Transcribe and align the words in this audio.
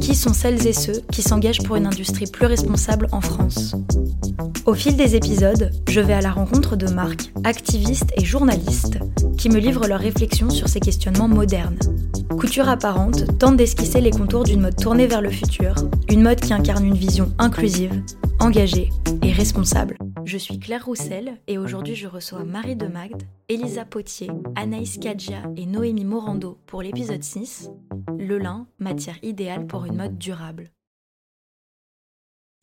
Qui 0.00 0.14
sont 0.14 0.32
celles 0.32 0.66
et 0.66 0.72
ceux 0.72 1.00
qui 1.12 1.22
s'engagent 1.22 1.62
pour 1.62 1.76
une 1.76 1.86
industrie 1.86 2.26
plus 2.26 2.46
responsable 2.46 3.08
en 3.12 3.20
France 3.20 3.74
Au 4.66 4.74
fil 4.74 4.96
des 4.96 5.16
épisodes, 5.16 5.70
je 5.88 6.00
vais 6.00 6.14
à 6.14 6.20
la 6.20 6.30
rencontre 6.30 6.76
de 6.76 6.88
marques, 6.88 7.32
activistes 7.44 8.12
et 8.16 8.24
journalistes 8.24 8.98
qui 9.36 9.48
me 9.48 9.58
livrent 9.58 9.86
leurs 9.86 10.00
réflexions 10.00 10.50
sur 10.50 10.68
ces 10.68 10.80
questionnements 10.80 11.28
modernes. 11.28 11.78
Couture 12.38 12.68
apparente 12.68 13.38
tente 13.38 13.56
d'esquisser 13.56 14.00
les 14.00 14.10
contours 14.10 14.44
d'une 14.44 14.60
mode 14.60 14.76
tournée 14.76 15.06
vers 15.06 15.22
le 15.22 15.30
futur, 15.30 15.74
une 16.08 16.22
mode 16.22 16.40
qui 16.40 16.52
incarne 16.52 16.84
une 16.84 16.94
vision 16.94 17.32
inclusive, 17.38 18.02
engagée 18.40 18.90
et 19.22 19.32
responsable. 19.32 19.98
Je 20.28 20.36
suis 20.36 20.60
Claire 20.60 20.84
Roussel 20.84 21.40
et 21.46 21.56
aujourd'hui 21.56 21.94
je 21.94 22.06
reçois 22.06 22.44
Marie 22.44 22.76
de 22.76 22.86
Magde, 22.86 23.22
Elisa 23.48 23.86
Potier, 23.86 24.28
Anaïs 24.56 24.98
Kadja 24.98 25.42
et 25.56 25.64
Noémie 25.64 26.04
Morando 26.04 26.60
pour 26.66 26.82
l'épisode 26.82 27.22
6 27.22 27.70
Le 28.18 28.36
lin, 28.36 28.68
matière 28.78 29.16
idéale 29.24 29.66
pour 29.66 29.86
une 29.86 29.96
mode 29.96 30.18
durable. 30.18 30.70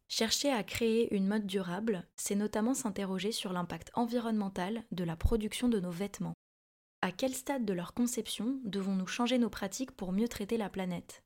Chercher 0.08 0.52
à 0.52 0.62
créer 0.62 1.12
une 1.16 1.26
mode 1.26 1.48
durable, 1.48 2.08
c'est 2.18 2.36
notamment 2.36 2.76
s'interroger 2.76 3.32
sur 3.32 3.52
l'impact 3.52 3.90
environnemental 3.96 4.84
de 4.92 5.04
la 5.04 5.16
production 5.16 5.68
de 5.68 5.80
nos 5.80 5.90
vêtements. 5.90 6.36
À 7.02 7.12
quel 7.12 7.34
stade 7.34 7.66
de 7.66 7.74
leur 7.74 7.96
conception 7.96 8.60
devons-nous 8.64 9.08
changer 9.08 9.40
nos 9.40 9.50
pratiques 9.50 9.94
pour 9.94 10.12
mieux 10.12 10.28
traiter 10.28 10.58
la 10.58 10.70
planète? 10.70 11.24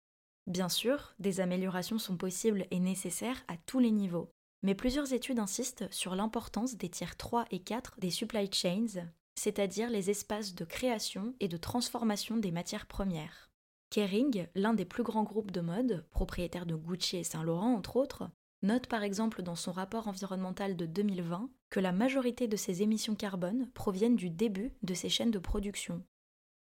Bien 0.47 0.69
sûr, 0.69 1.15
des 1.19 1.41
améliorations 1.41 1.99
sont 1.99 2.15
possibles 2.15 2.65
et 2.71 2.79
nécessaires 2.79 3.43
à 3.49 3.57
tous 3.57 3.79
les 3.79 3.91
niveaux. 3.91 4.31
Mais 4.61 4.75
plusieurs 4.75 5.13
études 5.13 5.39
insistent 5.39 5.91
sur 5.91 6.15
l'importance 6.15 6.75
des 6.75 6.89
tiers 6.89 7.15
3 7.15 7.45
et 7.51 7.59
4 7.59 7.95
des 7.99 8.09
supply 8.09 8.49
chains, 8.51 9.07
c'est-à-dire 9.35 9.89
les 9.89 10.09
espaces 10.09 10.53
de 10.53 10.65
création 10.65 11.33
et 11.39 11.47
de 11.47 11.57
transformation 11.57 12.37
des 12.37 12.51
matières 12.51 12.85
premières. 12.85 13.49
Kering, 13.89 14.47
l'un 14.55 14.73
des 14.73 14.85
plus 14.85 15.03
grands 15.03 15.23
groupes 15.23 15.51
de 15.51 15.61
mode, 15.61 16.05
propriétaire 16.11 16.65
de 16.65 16.75
Gucci 16.75 17.17
et 17.17 17.23
Saint-Laurent 17.23 17.73
entre 17.73 17.95
autres, 17.95 18.29
note 18.61 18.87
par 18.87 19.03
exemple 19.03 19.41
dans 19.41 19.55
son 19.55 19.71
rapport 19.71 20.07
environnemental 20.07 20.75
de 20.75 20.85
2020 20.85 21.49
que 21.69 21.79
la 21.79 21.91
majorité 21.91 22.47
de 22.47 22.57
ses 22.57 22.81
émissions 22.81 23.15
carbone 23.15 23.69
proviennent 23.73 24.17
du 24.17 24.29
début 24.29 24.73
de 24.83 24.93
ces 24.93 25.09
chaînes 25.09 25.31
de 25.31 25.39
production. 25.39 26.03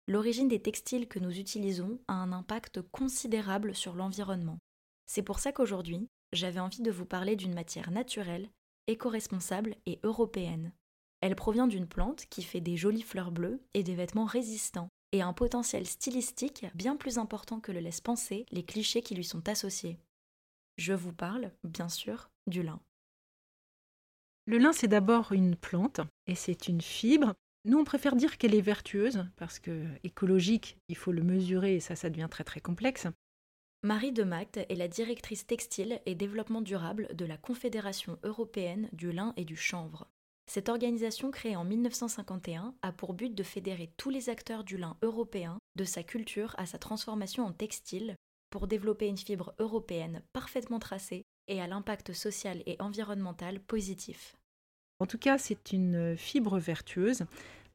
L'origine 0.06 0.48
des 0.48 0.62
textiles 0.62 1.08
que 1.08 1.18
nous 1.18 1.38
utilisons 1.38 1.98
a 2.08 2.14
un 2.14 2.32
impact 2.32 2.80
considérable 2.90 3.74
sur 3.74 3.94
l'environnement. 3.94 4.58
C'est 5.06 5.22
pour 5.22 5.40
ça 5.40 5.52
qu'aujourd'hui, 5.52 6.08
j'avais 6.32 6.60
envie 6.60 6.82
de 6.82 6.90
vous 6.90 7.06
parler 7.06 7.36
d'une 7.36 7.54
matière 7.54 7.90
naturelle, 7.90 8.50
éco-responsable 8.86 9.76
et 9.86 9.98
européenne. 10.02 10.72
Elle 11.20 11.36
provient 11.36 11.66
d'une 11.66 11.86
plante 11.86 12.26
qui 12.26 12.42
fait 12.42 12.60
des 12.60 12.76
jolies 12.76 13.02
fleurs 13.02 13.30
bleues 13.30 13.60
et 13.74 13.82
des 13.82 13.94
vêtements 13.94 14.24
résistants, 14.24 14.88
et 15.12 15.22
un 15.22 15.32
potentiel 15.32 15.86
stylistique 15.86 16.66
bien 16.74 16.96
plus 16.96 17.18
important 17.18 17.60
que 17.60 17.72
le 17.72 17.80
laissent 17.80 18.00
penser 18.00 18.46
les 18.50 18.64
clichés 18.64 19.02
qui 19.02 19.14
lui 19.14 19.24
sont 19.24 19.48
associés. 19.48 19.98
Je 20.78 20.92
vous 20.92 21.12
parle, 21.12 21.52
bien 21.64 21.88
sûr, 21.88 22.30
du 22.46 22.62
lin. 22.62 22.80
Le 24.46 24.58
lin, 24.58 24.72
c'est 24.72 24.88
d'abord 24.88 25.32
une 25.32 25.56
plante 25.56 26.00
et 26.26 26.34
c'est 26.34 26.68
une 26.68 26.80
fibre. 26.80 27.34
Nous, 27.66 27.78
on 27.78 27.84
préfère 27.84 28.16
dire 28.16 28.38
qu'elle 28.38 28.54
est 28.54 28.62
vertueuse 28.62 29.26
parce 29.36 29.58
que 29.58 29.84
écologique, 30.02 30.78
il 30.88 30.96
faut 30.96 31.12
le 31.12 31.22
mesurer 31.22 31.76
et 31.76 31.80
ça, 31.80 31.96
ça 31.96 32.08
devient 32.08 32.28
très 32.30 32.44
très 32.44 32.60
complexe. 32.60 33.06
Marie 33.82 34.12
de 34.12 34.24
Magde 34.24 34.66
est 34.68 34.74
la 34.74 34.88
directrice 34.88 35.46
textile 35.46 36.02
et 36.04 36.14
développement 36.14 36.60
durable 36.60 37.08
de 37.14 37.24
la 37.24 37.38
Confédération 37.38 38.18
européenne 38.24 38.90
du 38.92 39.10
lin 39.10 39.32
et 39.38 39.46
du 39.46 39.56
chanvre. 39.56 40.06
Cette 40.46 40.68
organisation 40.68 41.30
créée 41.30 41.56
en 41.56 41.64
1951 41.64 42.74
a 42.82 42.92
pour 42.92 43.14
but 43.14 43.34
de 43.34 43.42
fédérer 43.42 43.90
tous 43.96 44.10
les 44.10 44.28
acteurs 44.28 44.64
du 44.64 44.76
lin 44.76 44.98
européen, 45.00 45.58
de 45.76 45.84
sa 45.84 46.02
culture 46.02 46.54
à 46.58 46.66
sa 46.66 46.76
transformation 46.76 47.46
en 47.46 47.52
textile, 47.52 48.16
pour 48.50 48.66
développer 48.66 49.06
une 49.06 49.16
fibre 49.16 49.54
européenne 49.58 50.22
parfaitement 50.34 50.78
tracée 50.78 51.22
et 51.48 51.62
à 51.62 51.66
l'impact 51.66 52.12
social 52.12 52.62
et 52.66 52.76
environnemental 52.80 53.60
positif. 53.60 54.36
En 54.98 55.06
tout 55.06 55.18
cas, 55.18 55.38
c'est 55.38 55.72
une 55.72 56.18
fibre 56.18 56.58
vertueuse. 56.58 57.22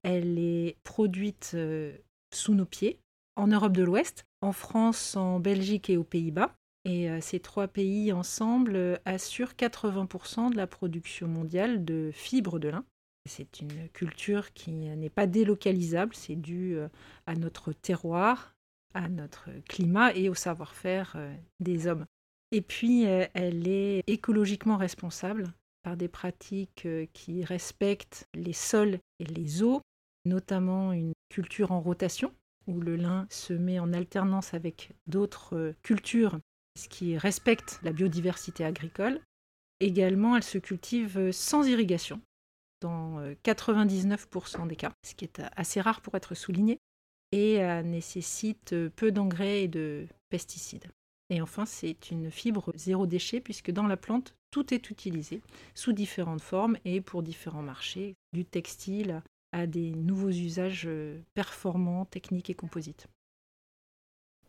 Elle 0.04 0.38
est 0.38 0.78
produite 0.84 1.54
euh, 1.56 1.98
sous 2.32 2.54
nos 2.54 2.66
pieds 2.66 3.00
en 3.35 3.47
Europe 3.47 3.73
de 3.73 3.84
l'Ouest, 3.84 4.25
en 4.41 4.51
France, 4.51 5.16
en 5.16 5.40
Belgique 5.40 5.90
et 5.90 5.97
aux 5.97 6.03
Pays-Bas. 6.03 6.56
Et 6.85 7.09
euh, 7.09 7.19
ces 7.19 7.40
trois 7.40 7.68
pays 7.68 8.13
ensemble 8.13 8.75
euh, 8.75 8.97
assurent 9.06 9.53
80% 9.57 10.51
de 10.51 10.57
la 10.57 10.68
production 10.68 11.28
mondiale 11.28 11.84
de 11.84 12.12
fibres 12.13 12.59
de 12.59 12.69
lin. 12.69 12.85
C'est 13.28 13.59
une 13.59 13.90
culture 13.90 14.53
qui 14.53 14.72
n'est 14.72 15.09
pas 15.09 15.25
délocalisable, 15.25 16.13
c'est 16.13 16.35
dû 16.35 16.75
euh, 16.75 16.88
à 17.25 17.34
notre 17.34 17.73
terroir, 17.73 18.56
à 18.94 19.09
notre 19.09 19.50
climat 19.67 20.13
et 20.13 20.29
au 20.29 20.35
savoir-faire 20.35 21.17
des 21.59 21.88
hommes. 21.88 22.06
Et 22.52 22.62
puis, 22.62 23.03
elle 23.03 23.67
est 23.67 24.03
écologiquement 24.07 24.78
responsable 24.78 25.52
par 25.84 25.97
des 25.97 26.07
pratiques 26.07 26.88
qui 27.12 27.44
respectent 27.44 28.29
les 28.35 28.53
sols 28.53 29.00
et 29.19 29.25
les 29.25 29.63
eaux, 29.63 29.81
notamment 30.23 30.94
une 30.94 31.12
culture 31.29 31.73
en 31.73 31.81
rotation, 31.81 32.31
où 32.68 32.80
le 32.80 32.96
lin 32.96 33.28
se 33.30 33.53
met 33.53 33.80
en 33.80 33.94
alternance 33.94 34.53
avec 34.53 34.92
d'autres 35.08 35.56
euh, 35.56 35.74
cultures, 35.84 36.40
ce 36.78 36.88
qui 36.88 37.18
respecte 37.18 37.80
la 37.84 37.94
biodiversité 37.94 38.66
agricole. 38.66 39.20
Également, 39.80 40.36
elle 40.36 40.44
se 40.44 40.58
cultive 40.58 41.31
sans 41.31 41.68
irrigation, 41.68 42.22
dans 42.81 43.20
99% 43.44 44.64
euh, 44.64 44.68
des 44.68 44.76
cas, 44.76 44.94
ce 45.06 45.16
qui 45.16 45.26
est 45.26 45.42
assez 45.56 45.81
rare 45.81 46.02
pour 46.02 46.16
être 46.16 46.36
souligné, 46.36 46.80
et 47.31 47.59
nécessite 47.84 48.74
peu 48.96 49.12
d'engrais 49.12 49.64
et 49.64 49.68
de 49.68 50.08
pesticides. 50.30 50.86
Et 51.30 51.42
enfin, 51.42 51.66
c'est 51.66 52.12
une 52.12 52.32
fibre 52.32 52.72
zéro 52.76 53.08
déchet, 53.08 53.42
puisque 53.42 53.72
dans 53.72 53.88
la 53.88 53.97
plante, 53.97 54.36
tout 54.52 54.74
est 54.74 54.90
utilisé 54.90 55.42
sous 55.74 55.92
différentes 55.92 56.42
formes 56.42 56.78
et 56.86 57.02
pour 57.02 57.24
différents 57.24 57.64
marchés, 57.64 58.16
du 58.32 58.46
textile 58.46 59.22
à 59.56 59.68
des 59.68 59.92
nouveaux 59.92 60.32
usages 60.32 60.84
euh, 60.86 61.18
performants, 61.34 62.04
techniques 62.04 62.50
et 62.50 62.54
composites. 62.54 63.08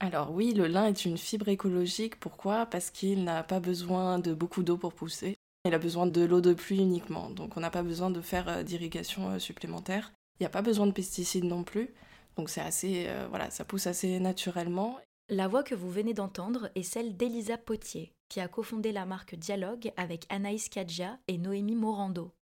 Alors 0.00 0.32
oui, 0.32 0.52
le 0.52 0.66
lin 0.66 0.86
est 0.86 1.04
une 1.04 1.16
fibre 1.16 1.48
écologique. 1.48 2.18
Pourquoi? 2.18 2.66
Parce 2.66 2.90
qu'il 2.90 3.22
n'a 3.22 3.44
pas 3.44 3.60
besoin 3.60 4.18
de 4.18 4.34
beaucoup 4.34 4.64
d'eau 4.64 4.76
pour 4.76 4.92
pousser. 4.92 5.36
Il 5.64 5.74
a 5.74 5.78
besoin 5.78 6.06
de 6.06 6.24
l'eau 6.24 6.40
de 6.40 6.54
pluie 6.54 6.80
uniquement. 6.80 7.30
Donc 7.30 7.56
on 7.56 7.60
n'a 7.60 7.70
pas 7.70 7.84
besoin 7.84 8.10
de 8.10 8.20
faire 8.20 8.48
euh, 8.48 8.62
d'irrigation 8.64 9.30
euh, 9.30 9.38
supplémentaire. 9.38 10.12
Il 10.40 10.42
n'y 10.42 10.46
a 10.46 10.50
pas 10.50 10.62
besoin 10.62 10.88
de 10.88 10.92
pesticides 10.92 11.44
non 11.44 11.62
plus. 11.62 11.94
Donc 12.36 12.50
c'est 12.50 12.60
assez, 12.60 13.08
voilà, 13.30 13.50
ça 13.50 13.64
pousse 13.64 13.86
assez 13.86 14.20
naturellement. 14.20 14.98
La 15.30 15.48
voix 15.48 15.62
que 15.62 15.74
vous 15.74 15.90
venez 15.90 16.12
d'entendre 16.12 16.68
est 16.74 16.82
celle 16.82 17.16
d'Elisa 17.16 17.56
Potier, 17.56 18.12
qui 18.28 18.40
a 18.40 18.48
cofondé 18.48 18.92
la 18.92 19.06
marque 19.06 19.36
Dialogue 19.36 19.90
avec 19.96 20.26
Anaïs 20.28 20.68
Kadja 20.68 21.18
et 21.28 21.38
Noémie 21.38 21.76
Morando. 21.76 22.32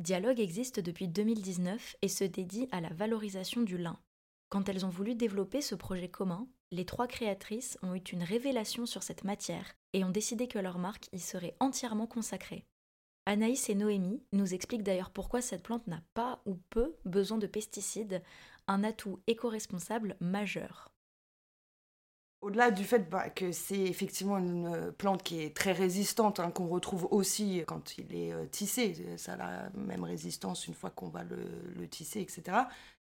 Dialogue 0.00 0.40
existe 0.40 0.80
depuis 0.80 1.06
2019 1.06 1.96
et 2.02 2.08
se 2.08 2.24
dédie 2.24 2.68
à 2.72 2.80
la 2.80 2.88
valorisation 2.88 3.62
du 3.62 3.78
lin. 3.78 3.98
Quand 4.48 4.68
elles 4.68 4.84
ont 4.84 4.90
voulu 4.90 5.14
développer 5.14 5.60
ce 5.60 5.76
projet 5.76 6.08
commun, 6.08 6.48
les 6.72 6.84
trois 6.84 7.06
créatrices 7.06 7.78
ont 7.82 7.94
eu 7.94 8.02
une 8.12 8.24
révélation 8.24 8.86
sur 8.86 9.04
cette 9.04 9.22
matière 9.22 9.74
et 9.92 10.02
ont 10.02 10.10
décidé 10.10 10.48
que 10.48 10.58
leur 10.58 10.78
marque 10.78 11.08
y 11.12 11.20
serait 11.20 11.56
entièrement 11.60 12.08
consacrée. 12.08 12.64
Anaïs 13.26 13.68
et 13.68 13.76
Noémie 13.76 14.22
nous 14.32 14.52
expliquent 14.52 14.82
d'ailleurs 14.82 15.10
pourquoi 15.10 15.40
cette 15.40 15.62
plante 15.62 15.86
n'a 15.86 16.02
pas 16.12 16.42
ou 16.44 16.56
peu 16.70 16.96
besoin 17.04 17.38
de 17.38 17.46
pesticides, 17.46 18.20
un 18.66 18.82
atout 18.82 19.20
éco-responsable 19.28 20.16
majeur. 20.20 20.93
Au-delà 22.44 22.70
du 22.70 22.84
fait 22.84 23.08
bah, 23.08 23.30
que 23.30 23.52
c'est 23.52 23.80
effectivement 23.80 24.36
une 24.36 24.66
euh, 24.66 24.92
plante 24.92 25.22
qui 25.22 25.40
est 25.40 25.56
très 25.56 25.72
résistante, 25.72 26.40
hein, 26.40 26.50
qu'on 26.50 26.66
retrouve 26.66 27.08
aussi 27.10 27.62
quand 27.66 27.96
il 27.96 28.14
est 28.14 28.34
euh, 28.34 28.44
tissé, 28.44 29.16
ça 29.16 29.32
a 29.32 29.36
la 29.38 29.70
même 29.74 30.04
résistance 30.04 30.68
une 30.68 30.74
fois 30.74 30.90
qu'on 30.90 31.08
va 31.08 31.24
le, 31.24 31.88
tisser, 31.88 32.20
etc. 32.20 32.58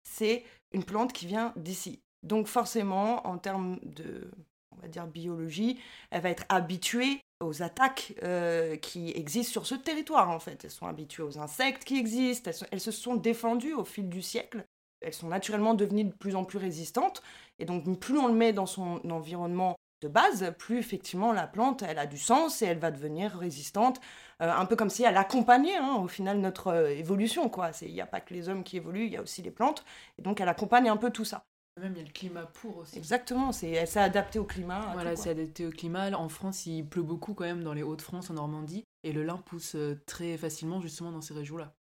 C'est 0.05 0.45
une 0.73 0.85
plante 0.85 1.15
qui 1.15 1.27
vient 1.27 1.55
d'ici. 1.57 2.03
Donc 2.23 2.49
forcément, 2.49 3.27
en 3.27 3.39
termes 3.39 3.79
de, 3.83 4.31
on 4.77 4.83
va 4.83 4.89
dire, 4.89 5.07
biologie, 5.07 5.81
elle 6.11 6.21
va 6.21 6.29
être 6.29 6.45
habituée 6.51 7.23
aux 7.43 7.63
attaques 7.63 8.13
euh, 8.23 8.77
qui 8.77 9.11
existent 9.13 9.53
sur 9.53 9.67
ce 9.67 9.75
territoire, 9.75 10.29
en 10.29 10.39
fait. 10.39 10.67
Elles 10.67 10.71
sont 10.71 10.87
habituées 10.87 11.23
aux 11.23 11.39
insectes 11.39 11.85
qui 11.85 11.97
existent, 11.97 12.51
elles 12.71 12.81
se 12.81 12.91
sont 12.91 13.17
défendues 13.17 13.73
au 13.73 13.87
fil 13.87 14.11
du 14.11 14.21
siècle 14.21 14.67
elles 15.01 15.15
sont 15.15 15.29
naturellement 15.29 15.75
devenues 15.75 16.05
de 16.05 16.13
plus 16.13 16.37
en 16.37 16.45
plus 16.45 16.59
résistantes. 16.59 17.23
Et 17.59 17.65
donc, 17.65 17.99
plus 17.99 18.19
on 18.19 18.29
le 18.29 18.35
met 18.35 18.53
dans 18.53 18.67
son 18.67 19.01
environnement 19.11 19.77
de 20.01 20.09
base, 20.09 20.55
plus 20.59 20.79
effectivement 20.79 21.33
la 21.33 21.47
plante, 21.47 21.83
elle 21.83 21.99
a 21.99 22.07
du 22.07 22.19
sens 22.19 22.63
et 22.63 22.67
elle 22.67 22.79
va 22.79 22.91
devenir 22.91 23.33
résistante, 23.33 24.01
euh, 24.41 24.51
un 24.51 24.65
peu 24.65 24.77
comme 24.77 24.89
si 24.89 25.03
elle 25.03 25.17
accompagnait 25.17 25.77
hein, 25.77 25.97
au 25.97 26.09
final 26.09 26.39
notre 26.39 26.69
euh, 26.69 26.89
évolution. 26.89 27.51
Il 27.83 27.93
n'y 27.93 28.01
a 28.01 28.07
pas 28.07 28.21
que 28.21 28.33
les 28.33 28.49
hommes 28.49 28.65
qui 28.65 28.79
évoluent, 28.79 29.07
il 29.07 29.13
y 29.13 29.17
a 29.17 29.23
aussi 29.23 29.43
les 29.43 29.51
plantes, 29.51 29.85
et 30.19 30.23
donc 30.23 30.41
elle 30.41 30.49
accompagne 30.49 30.89
un 30.89 30.97
peu 30.97 31.11
tout 31.11 31.25
ça. 31.25 31.45
Même 31.79 31.93
il 31.95 31.99
y 31.99 32.03
a 32.03 32.07
le 32.07 32.13
climat 32.13 32.47
pour 32.47 32.79
aussi. 32.79 32.99
Exactement, 32.99 33.53
c'est, 33.53 33.71
elle 33.71 33.87
s'est 33.87 34.01
adaptée 34.01 34.39
au 34.39 34.45
climat. 34.45 34.91
Voilà, 34.95 35.17
c'est 35.17 35.31
adapté 35.31 35.67
au 35.67 35.71
climat. 35.71 36.11
En 36.13 36.29
France, 36.29 36.67
il 36.67 36.87
pleut 36.87 37.03
beaucoup 37.03 37.35
quand 37.35 37.45
même 37.45 37.63
dans 37.63 37.73
les 37.73 37.83
Hauts-de-France, 37.83 38.31
en 38.31 38.35
Normandie, 38.35 38.85
et 39.03 39.13
le 39.13 39.23
lin 39.23 39.37
pousse 39.37 39.77
très 40.07 40.37
facilement 40.37 40.81
justement 40.81 41.13
dans 41.13 41.23
ces 41.23 41.35
régions-là. 41.35 41.75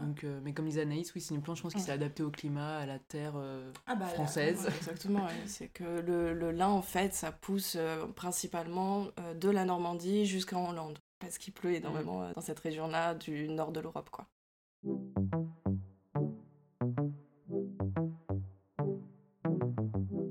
Donc, 0.00 0.24
euh, 0.24 0.40
mais 0.42 0.52
comme 0.52 0.66
disait 0.66 0.82
Anaïs, 0.82 1.14
oui, 1.14 1.20
c'est 1.20 1.34
une 1.34 1.42
plante, 1.42 1.56
je 1.56 1.62
pense, 1.62 1.74
qui 1.74 1.80
s'est 1.80 1.92
adaptée 1.92 2.22
au 2.22 2.30
climat, 2.30 2.78
à 2.78 2.86
la 2.86 2.98
terre 2.98 3.34
euh, 3.36 3.70
ah 3.86 3.94
bah, 3.94 4.06
française. 4.06 4.68
exactement, 4.76 5.26
c'est 5.46 5.68
que 5.68 5.84
le, 5.84 6.32
le, 6.32 6.50
lin, 6.50 6.68
en 6.68 6.82
fait, 6.82 7.14
ça 7.14 7.32
pousse 7.32 7.76
euh, 7.78 8.06
principalement 8.06 9.08
de 9.38 9.50
la 9.50 9.64
Normandie 9.64 10.26
jusqu'en 10.26 10.70
Hollande, 10.70 10.98
parce 11.18 11.38
qu'il 11.38 11.52
pleut 11.52 11.74
énormément 11.74 12.30
dans 12.32 12.40
cette 12.40 12.60
région-là 12.60 13.14
du 13.14 13.48
nord 13.48 13.72
de 13.72 13.80
l'Europe, 13.80 14.10
quoi. 14.10 14.26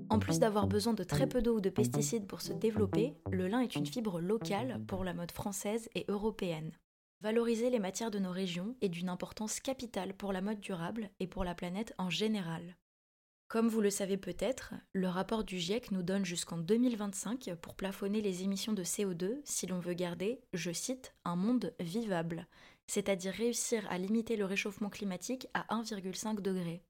En 0.10 0.20
plus 0.20 0.40
d'avoir 0.40 0.68
besoin 0.68 0.94
de 0.94 1.04
très 1.04 1.28
peu 1.28 1.42
d'eau 1.42 1.58
ou 1.58 1.62
de 1.62 1.70
pesticides 1.70 2.28
pour 2.28 2.42
se 2.42 2.54
développer, 2.54 3.16
le 3.32 3.48
lin 3.48 3.62
est 3.62 3.76
une 3.76 3.86
fibre 3.86 4.22
locale 4.22 4.80
pour 4.88 5.04
la 5.04 5.14
mode 5.14 5.32
française 5.32 5.90
et 5.96 6.06
européenne. 6.08 6.72
Valoriser 7.24 7.70
les 7.70 7.80
matières 7.80 8.12
de 8.12 8.20
nos 8.20 8.34
régions 8.34 8.76
est 8.82 8.90
d'une 8.90 9.08
importance 9.08 9.62
capitale 9.62 10.14
pour 10.14 10.34
la 10.34 10.42
mode 10.42 10.60
durable 10.60 11.10
et 11.22 11.28
pour 11.28 11.46
la 11.46 11.56
planète 11.56 11.94
en 11.98 12.10
général. 12.10 12.76
Comme 13.48 13.70
vous 13.70 13.80
le 13.80 13.90
savez 13.90 14.18
peut-être, 14.18 14.74
le 14.92 15.08
rapport 15.08 15.46
du 15.46 15.58
GIEC 15.58 15.92
nous 15.92 16.04
donne 16.04 16.26
jusqu'en 16.26 16.58
2025 16.58 17.56
pour 17.62 17.76
plafonner 17.76 18.22
les 18.22 18.44
émissions 18.44 18.74
de 18.74 18.84
CO2 18.84 19.40
si 19.46 19.68
l'on 19.68 19.80
veut 19.80 19.94
garder, 19.94 20.42
je 20.52 20.74
cite, 20.74 21.16
un 21.24 21.38
monde 21.38 21.74
vivable, 21.80 22.46
c'est-à-dire 22.88 23.32
réussir 23.32 23.90
à 23.90 23.98
limiter 23.98 24.36
le 24.36 24.44
réchauffement 24.44 24.90
climatique 24.90 25.48
à 25.54 25.64
1,5 25.74 26.42
degré. 26.42 26.84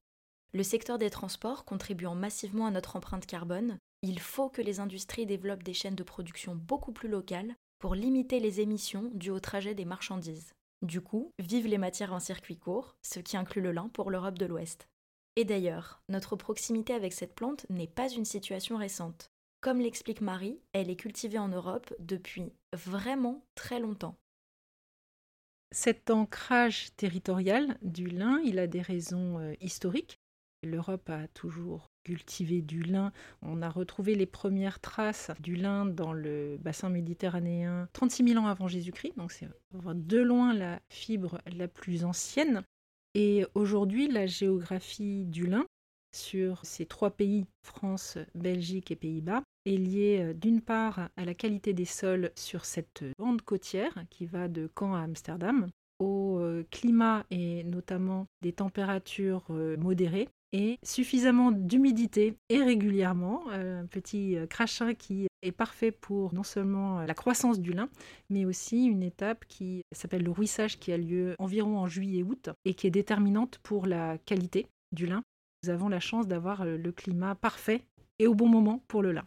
Le 0.52 0.64
secteur 0.64 0.98
des 0.98 1.10
transports 1.10 1.64
contribuant 1.64 2.16
massivement 2.16 2.66
à 2.66 2.72
notre 2.72 2.96
empreinte 2.96 3.26
carbone, 3.26 3.78
il 4.02 4.18
faut 4.18 4.48
que 4.48 4.62
les 4.62 4.80
industries 4.80 5.26
développent 5.26 5.62
des 5.62 5.74
chaînes 5.74 5.94
de 5.94 6.02
production 6.02 6.56
beaucoup 6.56 6.90
plus 6.90 7.08
locales 7.08 7.54
pour 7.84 7.94
limiter 7.94 8.40
les 8.40 8.62
émissions 8.62 9.10
dues 9.12 9.28
au 9.28 9.40
trajet 9.40 9.74
des 9.74 9.84
marchandises. 9.84 10.54
Du 10.80 11.02
coup, 11.02 11.34
vive 11.38 11.66
les 11.66 11.76
matières 11.76 12.14
en 12.14 12.18
circuit 12.18 12.56
court, 12.56 12.96
ce 13.02 13.20
qui 13.20 13.36
inclut 13.36 13.60
le 13.60 13.72
lin 13.72 13.90
pour 13.92 14.10
l'Europe 14.10 14.38
de 14.38 14.46
l'Ouest. 14.46 14.88
Et 15.36 15.44
d'ailleurs, 15.44 16.00
notre 16.08 16.34
proximité 16.34 16.94
avec 16.94 17.12
cette 17.12 17.34
plante 17.34 17.66
n'est 17.68 17.86
pas 17.86 18.08
une 18.08 18.24
situation 18.24 18.78
récente. 18.78 19.30
Comme 19.60 19.80
l'explique 19.80 20.22
Marie, 20.22 20.62
elle 20.72 20.88
est 20.88 20.96
cultivée 20.96 21.38
en 21.38 21.48
Europe 21.48 21.92
depuis 21.98 22.54
vraiment 22.72 23.44
très 23.54 23.80
longtemps. 23.80 24.16
Cet 25.70 26.08
ancrage 26.08 26.96
territorial 26.96 27.76
du 27.82 28.06
lin, 28.06 28.40
il 28.46 28.60
a 28.60 28.66
des 28.66 28.80
raisons 28.80 29.40
euh, 29.40 29.52
historiques. 29.60 30.16
L'Europe 30.64 31.08
a 31.10 31.28
toujours 31.28 31.90
cultiver 32.04 32.62
du 32.62 32.82
lin. 32.82 33.12
On 33.42 33.62
a 33.62 33.70
retrouvé 33.70 34.14
les 34.14 34.26
premières 34.26 34.80
traces 34.80 35.30
du 35.40 35.56
lin 35.56 35.86
dans 35.86 36.12
le 36.12 36.58
bassin 36.60 36.90
méditerranéen 36.90 37.88
36 37.92 38.28
000 38.28 38.44
ans 38.44 38.46
avant 38.46 38.68
Jésus-Christ, 38.68 39.16
donc 39.16 39.32
c'est 39.32 39.48
de 39.72 40.18
loin 40.18 40.54
la 40.54 40.80
fibre 40.88 41.40
la 41.46 41.68
plus 41.68 42.04
ancienne. 42.04 42.62
Et 43.14 43.46
aujourd'hui, 43.54 44.08
la 44.08 44.26
géographie 44.26 45.24
du 45.26 45.46
lin 45.46 45.64
sur 46.14 46.64
ces 46.64 46.86
trois 46.86 47.10
pays, 47.10 47.46
France, 47.62 48.18
Belgique 48.34 48.90
et 48.90 48.96
Pays-Bas, 48.96 49.42
est 49.66 49.76
liée 49.76 50.20
euh, 50.20 50.34
d'une 50.34 50.60
part 50.60 51.10
à 51.16 51.24
la 51.24 51.34
qualité 51.34 51.72
des 51.72 51.84
sols 51.84 52.30
sur 52.36 52.64
cette 52.64 53.04
bande 53.18 53.42
côtière 53.42 53.92
qui 54.10 54.26
va 54.26 54.48
de 54.48 54.70
Caen 54.78 54.94
à 54.94 55.00
Amsterdam, 55.00 55.68
euh, 56.04 56.64
climat 56.70 57.24
et 57.30 57.64
notamment 57.64 58.26
des 58.42 58.52
températures 58.52 59.44
euh, 59.50 59.76
modérées 59.76 60.28
et 60.52 60.78
suffisamment 60.84 61.50
d'humidité 61.50 62.36
et 62.48 62.62
régulièrement, 62.62 63.42
euh, 63.50 63.82
un 63.82 63.86
petit 63.86 64.36
crachin 64.48 64.94
qui 64.94 65.26
est 65.42 65.52
parfait 65.52 65.90
pour 65.90 66.32
non 66.32 66.44
seulement 66.44 67.02
la 67.02 67.14
croissance 67.14 67.60
du 67.60 67.72
lin, 67.72 67.88
mais 68.30 68.44
aussi 68.44 68.84
une 68.84 69.02
étape 69.02 69.44
qui 69.46 69.82
s'appelle 69.92 70.22
le 70.22 70.30
ruissage 70.30 70.78
qui 70.78 70.92
a 70.92 70.96
lieu 70.96 71.34
environ 71.38 71.78
en 71.78 71.88
juillet-août 71.88 72.50
et 72.64 72.74
qui 72.74 72.86
est 72.86 72.92
déterminante 72.92 73.58
pour 73.62 73.86
la 73.86 74.16
qualité 74.18 74.66
du 74.92 75.06
lin. 75.06 75.22
Nous 75.64 75.70
avons 75.70 75.88
la 75.88 76.00
chance 76.00 76.28
d'avoir 76.28 76.64
le 76.64 76.92
climat 76.92 77.34
parfait 77.34 77.82
et 78.18 78.26
au 78.26 78.34
bon 78.34 78.48
moment 78.48 78.80
pour 78.86 79.02
le 79.02 79.12
lin. 79.12 79.24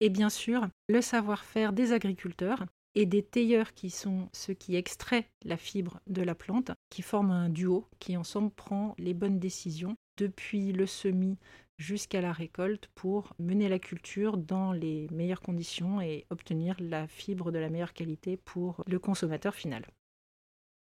Et 0.00 0.08
bien 0.08 0.30
sûr, 0.30 0.68
le 0.88 1.00
savoir-faire 1.00 1.72
des 1.72 1.92
agriculteurs 1.92 2.64
et 2.94 3.06
des 3.06 3.22
tailleurs 3.22 3.74
qui 3.74 3.90
sont 3.90 4.28
ceux 4.32 4.54
qui 4.54 4.76
extraient 4.76 5.28
la 5.44 5.56
fibre 5.56 6.00
de 6.06 6.22
la 6.22 6.34
plante, 6.34 6.72
qui 6.90 7.02
forment 7.02 7.30
un 7.30 7.48
duo 7.48 7.86
qui 7.98 8.16
ensemble 8.16 8.50
prend 8.50 8.94
les 8.98 9.14
bonnes 9.14 9.38
décisions 9.38 9.96
depuis 10.16 10.72
le 10.72 10.86
semis 10.86 11.38
jusqu'à 11.78 12.20
la 12.20 12.32
récolte 12.32 12.88
pour 12.94 13.34
mener 13.38 13.68
la 13.68 13.78
culture 13.78 14.36
dans 14.36 14.72
les 14.72 15.08
meilleures 15.10 15.40
conditions 15.40 16.00
et 16.00 16.26
obtenir 16.30 16.76
la 16.78 17.08
fibre 17.08 17.50
de 17.52 17.58
la 17.58 17.70
meilleure 17.70 17.94
qualité 17.94 18.36
pour 18.36 18.84
le 18.86 18.98
consommateur 18.98 19.54
final. 19.54 19.86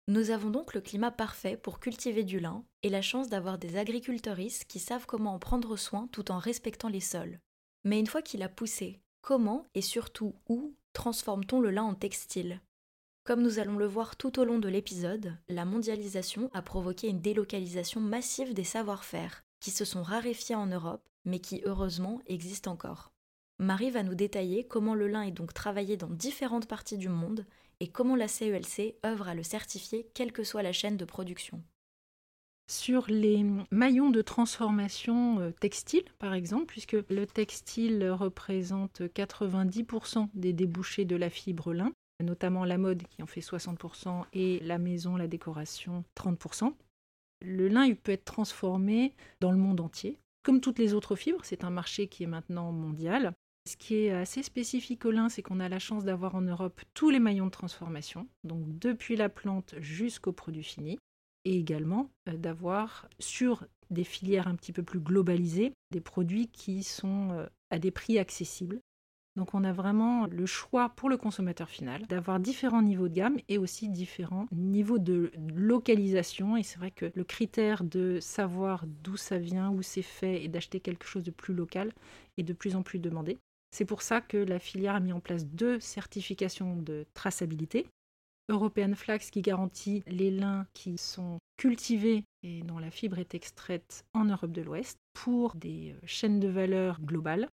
Nous 0.09 0.31
avons 0.31 0.51
donc 0.51 0.75
le 0.75 0.81
climat 0.81 1.13
parfait 1.13 1.57
pour 1.57 1.79
cultiver 1.79 2.25
du 2.25 2.41
lin 2.41 2.65
et 2.83 2.89
la 2.89 3.03
chance 3.03 3.29
d'avoir 3.29 3.59
des 3.59 3.77
agriculteuristes 3.77 4.65
qui 4.65 4.81
savent 4.81 5.07
comment 5.07 5.35
en 5.35 5.39
prendre 5.39 5.77
soin 5.77 6.09
tout 6.11 6.33
en 6.33 6.39
respectant 6.39 6.89
les 6.89 7.01
sols. 7.01 7.39
Mais 7.85 8.01
une 8.01 8.09
fois 8.09 8.23
qu'il 8.23 8.43
a 8.43 8.49
poussé, 8.49 9.01
comment 9.21 9.65
et 9.75 9.83
surtout 9.83 10.35
où 10.49 10.75
transforme-t-on 10.93 11.61
le 11.61 11.71
lin 11.71 11.83
en 11.83 11.95
textile? 11.95 12.61
Comme 13.25 13.43
nous 13.43 13.59
allons 13.59 13.77
le 13.77 13.87
voir 13.87 14.17
tout 14.17 14.41
au 14.41 14.45
long 14.45 14.59
de 14.59 14.69
l'épisode, 14.69 15.37
la 15.49 15.65
mondialisation 15.65 16.51
a 16.53 16.63
provoqué 16.63 17.09
une 17.09 17.21
délocalisation 17.21 18.01
massive 18.01 18.53
des 18.53 18.65
savoir-faire, 18.65 19.45
qui 19.61 19.71
se 19.71 19.85
sont 19.85 20.03
raréfiés 20.03 20.57
en 20.57 20.67
Europe, 20.67 21.09
mais 21.25 21.39
qui 21.39 21.63
heureusement 21.65 22.21
existent 22.27 22.73
encore. 22.73 23.13
Marie 23.59 23.91
va 23.91 24.03
nous 24.03 24.17
détailler 24.17 24.67
comment 24.67 24.97
le 24.97 25.07
lin 25.07 25.23
est 25.23 25.31
donc 25.31 25.55
travaillé 25.55 25.97
dans 25.97 26.11
différentes 26.11 26.67
parties 26.67 26.99
du 26.99 27.09
monde 27.09 27.47
et 27.79 27.87
comment 27.87 28.17
la 28.17 28.27
CELC 28.27 28.97
œuvre 29.07 29.29
à 29.29 29.35
le 29.35 29.45
certifier 29.45 30.11
quelle 30.15 30.33
que 30.33 30.43
soit 30.43 30.63
la 30.63 30.73
chaîne 30.73 30.97
de 30.97 31.05
production. 31.05 31.63
Sur 32.71 33.07
les 33.09 33.45
maillons 33.71 34.11
de 34.11 34.23
transformation 34.23 35.41
euh, 35.41 35.51
textile, 35.51 36.05
par 36.19 36.33
exemple, 36.33 36.67
puisque 36.67 36.97
le 37.11 37.27
textile 37.27 38.09
représente 38.11 39.03
90% 39.03 40.29
des 40.35 40.53
débouchés 40.53 41.05
de 41.05 41.17
la 41.17 41.29
fibre 41.29 41.75
lin, 41.75 41.93
notamment 42.23 42.65
la 42.65 42.79
mode 42.79 43.03
qui 43.03 43.23
en 43.23 43.27
fait 43.27 43.41
60% 43.41 44.25
et 44.33 44.61
la 44.61 44.79
maison, 44.79 45.17
la 45.17 45.27
décoration 45.27 46.05
30%. 46.17 46.73
Le 47.45 47.69
lin 47.69 47.85
il 47.85 47.97
peut 47.97 48.13
être 48.13 48.25
transformé 48.25 49.15
dans 49.41 49.51
le 49.51 49.59
monde 49.59 49.81
entier. 49.81 50.19
Comme 50.45 50.61
toutes 50.61 50.79
les 50.79 50.95
autres 50.95 51.17
fibres, 51.17 51.45
c'est 51.45 51.65
un 51.65 51.71
marché 51.71 52.07
qui 52.07 52.23
est 52.23 52.29
maintenant 52.29 52.73
mondial. 52.73 53.33
Ce 53.69 53.77
qui 53.77 53.95
est 53.95 54.11
assez 54.11 54.43
spécifique 54.43 55.05
au 55.05 55.13
lin, 55.13 55.29
c'est 55.29 55.43
qu'on 55.43 55.61
a 55.61 55.69
la 55.69 55.79
chance 55.79 56.05
d'avoir 56.05 56.35
en 56.35 56.41
Europe 56.41 56.81
tous 56.95 57.11
les 57.11 57.21
maillons 57.21 57.47
de 57.47 57.53
transformation, 57.53 58.27
donc 58.43 58.79
depuis 58.79 59.15
la 59.15 59.29
plante 59.29 59.77
jusqu'au 59.79 60.33
produit 60.33 60.65
fini, 60.65 60.99
et 61.45 61.59
également 61.59 62.11
euh, 62.29 62.37
d'avoir 62.37 63.09
sur 63.19 63.67
des 63.91 64.05
filières 64.05 64.49
un 64.49 64.55
petit 64.55 64.73
peu 64.73 64.83
plus 64.83 65.01
globalisées 65.01 65.73
des 65.91 66.01
produits 66.01 66.49
qui 66.49 66.83
sont 66.83 67.31
euh, 67.33 67.47
à 67.71 67.79
des 67.79 67.91
prix 67.91 68.19
accessibles 68.19 68.81
donc 69.35 69.55
on 69.55 69.65
a 69.65 69.73
vraiment 69.73 70.27
le 70.27 70.45
choix 70.45 70.91
pour 70.91 71.09
le 71.09 71.17
consommateur 71.17 71.71
final 71.71 72.07
d'avoir 72.07 72.39
différents 72.39 72.83
niveaux 72.83 73.09
de 73.09 73.15
gamme 73.15 73.39
et 73.49 73.57
aussi 73.57 73.89
différents 73.89 74.47
niveaux 74.53 74.99
de 74.99 75.33
localisation. 75.55 76.57
Et 76.57 76.63
c'est 76.63 76.79
vrai 76.79 76.91
que 76.91 77.11
le 77.15 77.25
critère 77.25 77.83
de 77.83 78.21
savoir 78.21 78.85
d'où 78.87 79.17
ça 79.17 79.39
vient, 79.39 79.71
où 79.71 79.81
c'est 79.83 80.03
fait 80.03 80.45
et 80.45 80.49
d'acheter 80.49 80.81
quelque 80.81 81.07
chose 81.07 81.23
de 81.23 81.31
plus 81.31 81.55
local 81.55 81.93
est 82.37 82.43
de 82.43 82.53
plus 82.53 82.77
en 82.77 82.83
plus 82.83 82.99
demandé. 82.99 83.39
C'est 83.71 83.87
pour 83.87 84.03
ça 84.03 84.21
que 84.21 84.37
la 84.37 84.59
filière 84.59 84.95
a 84.95 85.01
mis 85.01 85.15
en 85.15 85.21
place 85.21 85.47
deux 85.47 85.81
certifications 85.81 86.77
de 86.77 87.07
traçabilité. 87.15 87.87
European 88.49 88.95
Flax 88.95 89.31
qui 89.31 89.43
garantit 89.43 90.03
les 90.07 90.31
lins 90.31 90.67
qui 90.75 90.99
sont 90.99 91.39
cultivés 91.57 92.25
et 92.43 92.63
dont 92.63 92.79
la 92.79 92.91
fibre 92.91 93.19
est 93.19 93.35
extraite 93.35 94.05
en 94.15 94.25
Europe 94.25 94.53
de 94.53 94.63
l'Ouest 94.63 94.99
pour 95.13 95.55
des 95.55 95.95
chaînes 96.05 96.41
de 96.41 96.49
valeur 96.49 97.01
globales 97.01 97.49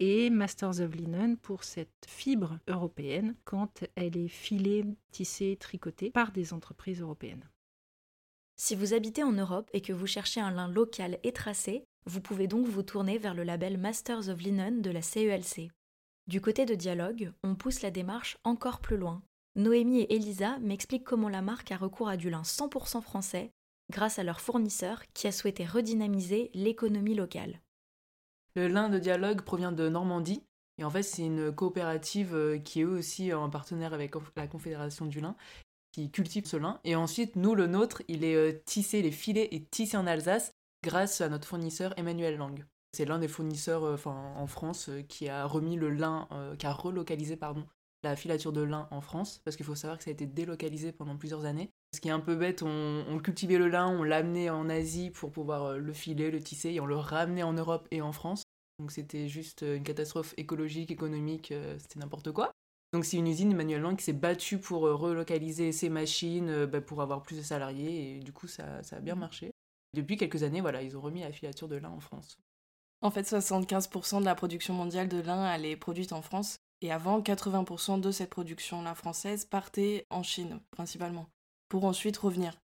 et 0.00 0.28
Masters 0.30 0.80
of 0.80 0.94
Linen 0.94 1.36
pour 1.36 1.64
cette 1.64 2.06
fibre 2.06 2.58
européenne 2.68 3.34
quand 3.44 3.84
elle 3.94 4.16
est 4.16 4.28
filée, 4.28 4.84
tissée, 5.12 5.56
tricotée 5.58 6.10
par 6.10 6.32
des 6.32 6.52
entreprises 6.52 7.00
européennes. 7.00 7.48
Si 8.56 8.76
vous 8.76 8.94
habitez 8.94 9.22
en 9.22 9.32
Europe 9.32 9.68
et 9.72 9.80
que 9.80 9.92
vous 9.92 10.06
cherchez 10.06 10.40
un 10.40 10.50
lin 10.50 10.68
local 10.68 11.18
et 11.22 11.32
tracé, 11.32 11.84
vous 12.06 12.20
pouvez 12.20 12.46
donc 12.46 12.66
vous 12.66 12.82
tourner 12.82 13.18
vers 13.18 13.34
le 13.34 13.44
label 13.44 13.78
Masters 13.78 14.28
of 14.28 14.40
Linen 14.40 14.82
de 14.82 14.90
la 14.90 15.02
CELC. 15.02 15.70
Du 16.26 16.40
côté 16.40 16.64
de 16.64 16.74
Dialogue, 16.74 17.32
on 17.42 17.54
pousse 17.54 17.82
la 17.82 17.90
démarche 17.90 18.38
encore 18.44 18.80
plus 18.80 18.96
loin. 18.96 19.22
Noémie 19.56 20.00
et 20.00 20.16
Elisa 20.16 20.58
m'expliquent 20.58 21.04
comment 21.04 21.28
la 21.28 21.42
marque 21.42 21.70
a 21.70 21.76
recours 21.76 22.08
à 22.08 22.16
du 22.16 22.28
lin 22.28 22.42
100% 22.42 23.00
français 23.00 23.52
grâce 23.92 24.18
à 24.18 24.24
leur 24.24 24.40
fournisseur 24.40 25.02
qui 25.14 25.26
a 25.26 25.32
souhaité 25.32 25.64
redynamiser 25.64 26.50
l'économie 26.54 27.14
locale. 27.14 27.60
Le 28.56 28.68
lin 28.68 28.88
de 28.88 28.98
dialogue 28.98 29.42
provient 29.42 29.72
de 29.72 29.88
Normandie. 29.88 30.42
Et 30.78 30.84
en 30.84 30.90
fait, 30.90 31.02
c'est 31.02 31.24
une 31.24 31.52
coopérative 31.52 32.34
euh, 32.34 32.58
qui 32.58 32.80
est 32.80 32.84
aussi 32.84 33.32
en 33.32 33.48
partenaire 33.48 33.94
avec 33.94 34.14
la 34.34 34.48
Confédération 34.48 35.06
du 35.06 35.20
lin, 35.20 35.36
qui 35.92 36.10
cultive 36.10 36.46
ce 36.46 36.56
lin. 36.56 36.80
Et 36.82 36.96
ensuite, 36.96 37.36
nous, 37.36 37.54
le 37.54 37.68
nôtre, 37.68 38.02
il 38.08 38.24
est 38.24 38.34
euh, 38.34 38.60
tissé, 38.64 39.02
les 39.02 39.12
filets 39.12 39.48
et 39.52 39.64
tissé 39.64 39.96
en 39.96 40.06
Alsace 40.06 40.52
grâce 40.82 41.20
à 41.20 41.28
notre 41.28 41.46
fournisseur 41.46 41.96
Emmanuel 41.96 42.36
Lang. 42.36 42.64
C'est 42.92 43.04
l'un 43.04 43.20
des 43.20 43.28
fournisseurs 43.28 43.84
euh, 43.84 43.96
en 44.06 44.46
France 44.48 44.90
qui 45.08 45.28
a 45.28 45.46
remis 45.46 45.76
le 45.76 45.90
lin, 45.90 46.28
qui 46.58 46.66
a 46.66 46.72
relocalisé 46.72 47.36
pardon, 47.36 47.64
la 48.04 48.16
filature 48.16 48.52
de 48.52 48.62
lin 48.62 48.88
en 48.90 49.00
France, 49.00 49.40
parce 49.44 49.56
qu'il 49.56 49.66
faut 49.66 49.74
savoir 49.74 49.98
que 49.98 50.04
ça 50.04 50.10
a 50.10 50.12
été 50.12 50.26
délocalisé 50.26 50.92
pendant 50.92 51.16
plusieurs 51.16 51.44
années. 51.44 51.70
Ce 51.94 52.00
qui 52.00 52.08
est 52.08 52.12
un 52.12 52.20
peu 52.20 52.36
bête, 52.36 52.62
on, 52.62 53.04
on 53.08 53.18
cultivait 53.18 53.58
le 53.58 53.68
lin, 53.68 53.88
on 53.88 54.02
l'amenait 54.02 54.50
en 54.50 54.68
Asie 54.68 55.10
pour 55.10 55.30
pouvoir 55.30 55.78
le 55.78 55.92
filer, 55.92 56.30
le 56.30 56.40
tisser, 56.40 56.70
et 56.70 56.80
on 56.80 56.86
le 56.86 56.96
ramenait 56.96 57.42
en 57.42 57.52
Europe 57.52 57.88
et 57.90 58.00
en 58.00 58.12
France. 58.12 58.44
Donc 58.78 58.90
c'était 58.90 59.28
juste 59.28 59.62
euh, 59.62 59.76
une 59.76 59.84
catastrophe 59.84 60.34
écologique, 60.36 60.90
économique, 60.90 61.52
euh, 61.52 61.78
c'était 61.78 62.00
n'importe 62.00 62.32
quoi. 62.32 62.50
Donc 62.92 63.04
c'est 63.04 63.16
une 63.16 63.26
usine, 63.26 63.52
Emmanuel 63.52 63.80
Lang, 63.82 63.96
qui 63.96 64.04
s'est 64.04 64.12
battue 64.12 64.58
pour 64.58 64.86
euh, 64.86 64.94
relocaliser 64.94 65.72
ses 65.72 65.88
machines, 65.88 66.66
bah, 66.66 66.80
pour 66.80 67.02
avoir 67.02 67.22
plus 67.22 67.36
de 67.36 67.42
salariés, 67.42 68.16
et 68.16 68.20
du 68.20 68.32
coup 68.32 68.48
ça, 68.48 68.82
ça, 68.82 68.96
a 68.96 69.00
bien 69.00 69.14
marché. 69.14 69.52
Depuis 69.94 70.16
quelques 70.16 70.42
années, 70.42 70.60
voilà, 70.60 70.82
ils 70.82 70.96
ont 70.96 71.00
remis 71.00 71.20
la 71.20 71.32
filature 71.32 71.68
de 71.68 71.76
lin 71.76 71.90
en 71.90 72.00
France. 72.00 72.36
En 73.00 73.10
fait, 73.10 73.22
75% 73.22 74.20
de 74.20 74.24
la 74.24 74.34
production 74.34 74.74
mondiale 74.74 75.08
de 75.08 75.20
lin, 75.20 75.52
elle 75.52 75.66
est 75.66 75.76
produite 75.76 76.12
en 76.12 76.22
France. 76.22 76.56
Et 76.84 76.92
avant, 76.92 77.22
80% 77.22 77.98
de 77.98 78.10
cette 78.10 78.28
production-là 78.28 78.94
française 78.94 79.46
partait 79.46 80.06
en 80.10 80.22
Chine, 80.22 80.60
principalement, 80.70 81.30
pour 81.70 81.86
ensuite 81.86 82.18
revenir. 82.18 82.60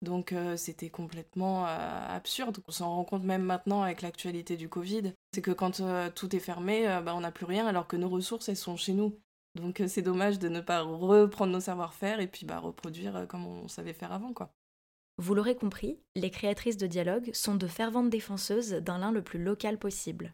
Donc 0.00 0.32
euh, 0.32 0.56
c'était 0.56 0.90
complètement 0.90 1.66
euh, 1.66 2.06
absurde. 2.08 2.62
On 2.68 2.70
s'en 2.70 2.94
rend 2.94 3.02
compte 3.02 3.24
même 3.24 3.42
maintenant 3.42 3.82
avec 3.82 4.00
l'actualité 4.00 4.56
du 4.56 4.68
Covid. 4.68 5.12
C'est 5.32 5.42
que 5.42 5.50
quand 5.50 5.80
euh, 5.80 6.08
tout 6.08 6.36
est 6.36 6.40
fermé, 6.40 6.86
bah, 7.04 7.16
on 7.16 7.20
n'a 7.22 7.32
plus 7.32 7.46
rien 7.46 7.66
alors 7.66 7.88
que 7.88 7.96
nos 7.96 8.08
ressources, 8.08 8.48
elles 8.48 8.56
sont 8.56 8.76
chez 8.76 8.92
nous. 8.92 9.18
Donc 9.56 9.82
c'est 9.88 10.02
dommage 10.02 10.38
de 10.38 10.48
ne 10.48 10.60
pas 10.60 10.82
reprendre 10.82 11.52
nos 11.52 11.58
savoir-faire 11.58 12.20
et 12.20 12.28
puis 12.28 12.46
bah, 12.46 12.60
reproduire 12.60 13.26
comme 13.26 13.44
on 13.44 13.66
savait 13.66 13.92
faire 13.92 14.12
avant. 14.12 14.32
quoi. 14.32 14.52
Vous 15.18 15.34
l'aurez 15.34 15.56
compris, 15.56 15.98
les 16.14 16.30
créatrices 16.30 16.76
de 16.76 16.86
dialogue 16.86 17.32
sont 17.32 17.56
de 17.56 17.66
ferventes 17.66 18.10
défenseuses 18.10 18.70
d'un 18.74 18.98
lin 18.98 19.10
le 19.10 19.22
plus 19.22 19.42
local 19.42 19.80
possible. 19.80 20.32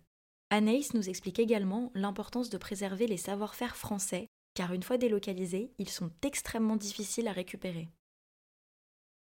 Anaïs 0.52 0.94
nous 0.94 1.08
explique 1.08 1.38
également 1.38 1.92
l'importance 1.94 2.50
de 2.50 2.58
préserver 2.58 3.06
les 3.06 3.16
savoir-faire 3.16 3.76
français, 3.76 4.26
car 4.54 4.72
une 4.72 4.82
fois 4.82 4.98
délocalisés, 4.98 5.72
ils 5.78 5.88
sont 5.88 6.10
extrêmement 6.22 6.74
difficiles 6.74 7.28
à 7.28 7.32
récupérer. 7.32 7.88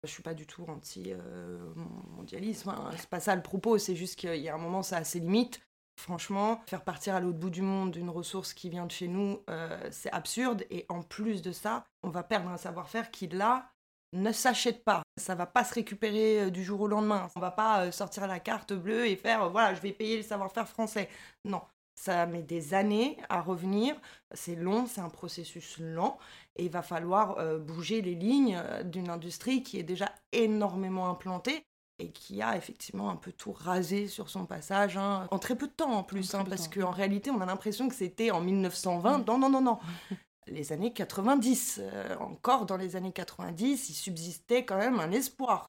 Je 0.04 0.10
suis 0.10 0.22
pas 0.22 0.34
du 0.34 0.46
tout 0.46 0.64
anti-mondialisme. 0.68 2.70
Hein. 2.70 2.90
C'est 2.96 3.10
pas 3.10 3.18
ça 3.18 3.34
le 3.34 3.42
propos. 3.42 3.78
C'est 3.78 3.96
juste 3.96 4.14
qu'il 4.14 4.36
y 4.36 4.48
a 4.48 4.54
un 4.54 4.58
moment, 4.58 4.84
ça 4.84 4.98
a 4.98 5.04
ses 5.04 5.18
limites. 5.18 5.60
Franchement, 6.00 6.62
faire 6.66 6.84
partir 6.84 7.16
à 7.16 7.20
l'autre 7.20 7.38
bout 7.38 7.50
du 7.50 7.62
monde 7.62 7.96
une 7.96 8.10
ressource 8.10 8.54
qui 8.54 8.70
vient 8.70 8.86
de 8.86 8.92
chez 8.92 9.08
nous, 9.08 9.42
euh, 9.50 9.88
c'est 9.90 10.12
absurde. 10.12 10.64
Et 10.70 10.86
en 10.88 11.02
plus 11.02 11.42
de 11.42 11.50
ça, 11.50 11.84
on 12.04 12.10
va 12.10 12.22
perdre 12.22 12.48
un 12.48 12.56
savoir-faire 12.56 13.10
qui, 13.10 13.26
là, 13.26 13.72
ne 14.12 14.30
s'achète 14.30 14.84
pas. 14.84 15.02
Ça 15.18 15.34
va 15.34 15.46
pas 15.46 15.64
se 15.64 15.74
récupérer 15.74 16.42
euh, 16.42 16.50
du 16.50 16.64
jour 16.64 16.80
au 16.80 16.88
lendemain. 16.88 17.28
On 17.36 17.40
va 17.40 17.50
pas 17.50 17.84
euh, 17.84 17.92
sortir 17.92 18.26
la 18.26 18.40
carte 18.40 18.72
bleue 18.72 19.06
et 19.06 19.16
faire, 19.16 19.50
voilà, 19.50 19.74
je 19.74 19.80
vais 19.80 19.92
payer 19.92 20.16
le 20.16 20.22
savoir-faire 20.22 20.68
français. 20.68 21.08
Non, 21.44 21.60
ça 21.98 22.26
met 22.26 22.42
des 22.42 22.74
années 22.74 23.18
à 23.28 23.40
revenir. 23.40 23.96
C'est 24.32 24.54
long, 24.54 24.86
c'est 24.86 25.00
un 25.00 25.08
processus 25.08 25.78
lent. 25.80 26.18
Et 26.54 26.66
il 26.66 26.70
va 26.70 26.82
falloir 26.82 27.38
euh, 27.38 27.58
bouger 27.58 28.02
les 28.02 28.14
lignes 28.14 28.56
euh, 28.56 28.84
d'une 28.84 29.10
industrie 29.10 29.64
qui 29.64 29.78
est 29.78 29.82
déjà 29.82 30.12
énormément 30.32 31.10
implantée 31.10 31.64
et 31.98 32.12
qui 32.12 32.40
a 32.40 32.56
effectivement 32.56 33.10
un 33.10 33.16
peu 33.16 33.32
tout 33.32 33.50
rasé 33.50 34.06
sur 34.06 34.30
son 34.30 34.46
passage, 34.46 34.96
hein, 34.96 35.26
en 35.32 35.40
très 35.40 35.56
peu 35.56 35.66
de 35.66 35.72
temps 35.72 35.90
en 35.90 36.04
plus, 36.04 36.32
hein, 36.36 36.44
parce 36.48 36.68
qu'en 36.68 36.92
réalité 36.92 37.32
on 37.32 37.40
a 37.40 37.46
l'impression 37.46 37.88
que 37.88 37.94
c'était 37.96 38.30
en 38.30 38.40
1920. 38.40 39.18
Mm. 39.18 39.24
Non, 39.26 39.38
non, 39.38 39.50
non, 39.50 39.60
non. 39.60 39.78
les 40.50 40.72
années 40.72 40.92
90, 40.92 41.80
euh, 41.82 42.16
encore 42.18 42.66
dans 42.66 42.76
les 42.76 42.96
années 42.96 43.12
90, 43.12 43.90
il 43.90 43.94
subsistait 43.94 44.64
quand 44.64 44.78
même 44.78 45.00
un 45.00 45.10
espoir. 45.12 45.68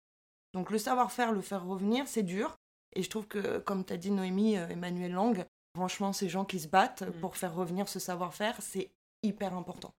Donc 0.54 0.72
le 0.72 0.78
savoir-faire, 0.78 1.32
le 1.32 1.42
faire 1.42 1.66
revenir, 1.66 2.08
c'est 2.08 2.24
dur. 2.24 2.56
Et 2.96 3.04
je 3.04 3.10
trouve 3.10 3.28
que, 3.28 3.60
comme 3.60 3.86
tu 3.86 3.94
as 3.94 3.98
dit 3.98 4.12
Noémie, 4.12 4.56
Emmanuel 4.56 5.12
Lang, 5.12 5.46
Franchement, 5.76 6.14
ces 6.14 6.30
gens 6.30 6.46
qui 6.46 6.60
se 6.60 6.68
battent 6.68 7.04
mm. 7.04 7.20
pour 7.20 7.38
faire 7.38 7.54
revenir 7.54 7.88
ce 7.88 8.00
savoir-faire, 8.00 8.56
c'est 8.62 8.92
hyper 9.24 9.54
important. 9.56 9.94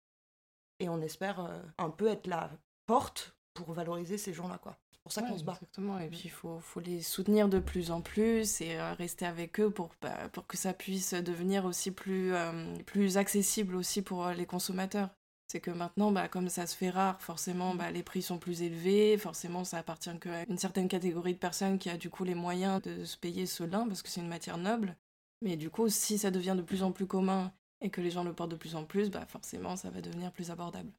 Et 0.79 0.89
on 0.89 1.01
espère 1.01 1.41
euh, 1.41 1.63
un 1.79 1.91
peu 1.91 2.09
être 2.09 2.27
la 2.27 2.51
porte 2.87 3.35
pour 3.55 3.73
valoriser 3.73 4.19
ces 4.19 4.33
gens-là, 4.33 4.59
quoi. 4.59 4.77
C'est 5.11 5.21
pour 5.21 5.29
ça 5.29 5.33
qu'on 5.33 5.39
se 5.39 5.45
bat. 5.45 5.53
Exactement, 5.53 5.99
et 5.99 6.07
mm. 6.07 6.11
puis 6.11 6.23
il 6.25 6.31
faut, 6.31 6.59
faut, 6.61 6.81
les 6.81 7.03
soutenir 7.03 7.49
de 7.49 7.59
plus 7.59 7.91
en 7.91 8.01
plus 8.01 8.61
et 8.61 8.77
euh, 8.79 8.93
rester 8.95 9.27
avec 9.27 9.61
eux 9.61 9.71
pour, 9.71 9.91
bah, 10.01 10.29
pour 10.33 10.47
que 10.47 10.57
ça 10.57 10.73
puisse 10.73 11.15
devenir 11.15 11.65
aussi 11.65 11.91
plus, 11.91 12.33
euh, 12.35 12.75
plus 12.87 13.17
accessible 13.17 13.75
aussi 13.75 14.03
pour 14.03 14.29
les 14.29 14.47
consommateurs. 14.47 15.11
C'est 15.51 15.61
que 15.61 15.73
maintenant, 15.73 16.13
bah, 16.13 16.29
comme 16.29 16.49
ça 16.49 16.69
se 16.69 16.77
fait 16.77 16.91
rare, 16.91 17.21
forcément, 17.21 17.75
bah, 17.75 17.91
les 17.91 18.05
prix 18.05 18.23
sont 18.23 18.39
plus 18.39 18.63
élevés, 18.63 19.19
forcément, 19.19 19.65
ça 19.65 19.79
appartient 19.79 20.17
qu'à 20.21 20.45
une 20.49 20.59
certaine 20.59 20.87
catégorie 20.87 21.35
de 21.35 21.39
personnes 21.41 21.79
qui 21.79 21.91
a 21.91 21.97
du 21.97 22.09
coup 22.09 22.23
les 22.23 22.37
moyens 22.37 22.81
de 22.83 23.05
se 23.05 23.17
payer 23.17 23.47
ce 23.47 23.65
lin 23.65 23.89
parce 23.89 24.03
que 24.03 24.09
c'est 24.09 24.21
une 24.21 24.29
matière 24.29 24.59
noble. 24.59 24.97
Mais 25.43 25.57
du 25.57 25.69
coup, 25.69 25.89
si 25.89 26.19
ça 26.19 26.31
devient 26.31 26.55
de 26.57 26.63
plus 26.63 26.85
en 26.85 26.93
plus 26.93 27.07
commun 27.07 27.53
et 27.81 27.91
que 27.91 28.01
les 28.01 28.13
gens 28.13 28.23
le 28.23 28.33
portent 28.33 28.53
de 28.53 28.57
plus 28.57 28.77
en 28.77 28.85
plus, 28.85 29.11
bah 29.11 29.27
forcément, 29.27 29.75
ça 29.75 29.91
va 29.91 30.01
devenir 30.01 30.31
plus 30.31 30.53
abordable. 30.53 30.93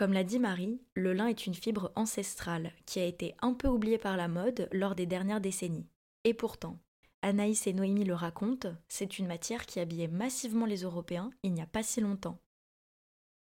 Comme 0.00 0.14
l'a 0.14 0.24
dit 0.24 0.38
Marie, 0.38 0.80
le 0.94 1.12
lin 1.12 1.26
est 1.26 1.44
une 1.44 1.52
fibre 1.52 1.92
ancestrale 1.94 2.72
qui 2.86 3.00
a 3.00 3.04
été 3.04 3.34
un 3.42 3.52
peu 3.52 3.68
oubliée 3.68 3.98
par 3.98 4.16
la 4.16 4.28
mode 4.28 4.66
lors 4.72 4.94
des 4.94 5.04
dernières 5.04 5.42
décennies. 5.42 5.90
Et 6.24 6.32
pourtant, 6.32 6.78
Anaïs 7.20 7.66
et 7.66 7.74
Noémie 7.74 8.06
le 8.06 8.14
racontent, 8.14 8.72
c'est 8.88 9.18
une 9.18 9.26
matière 9.26 9.66
qui 9.66 9.78
habillait 9.78 10.08
massivement 10.08 10.64
les 10.64 10.84
Européens 10.84 11.28
il 11.42 11.52
n'y 11.52 11.60
a 11.60 11.66
pas 11.66 11.82
si 11.82 12.00
longtemps. 12.00 12.38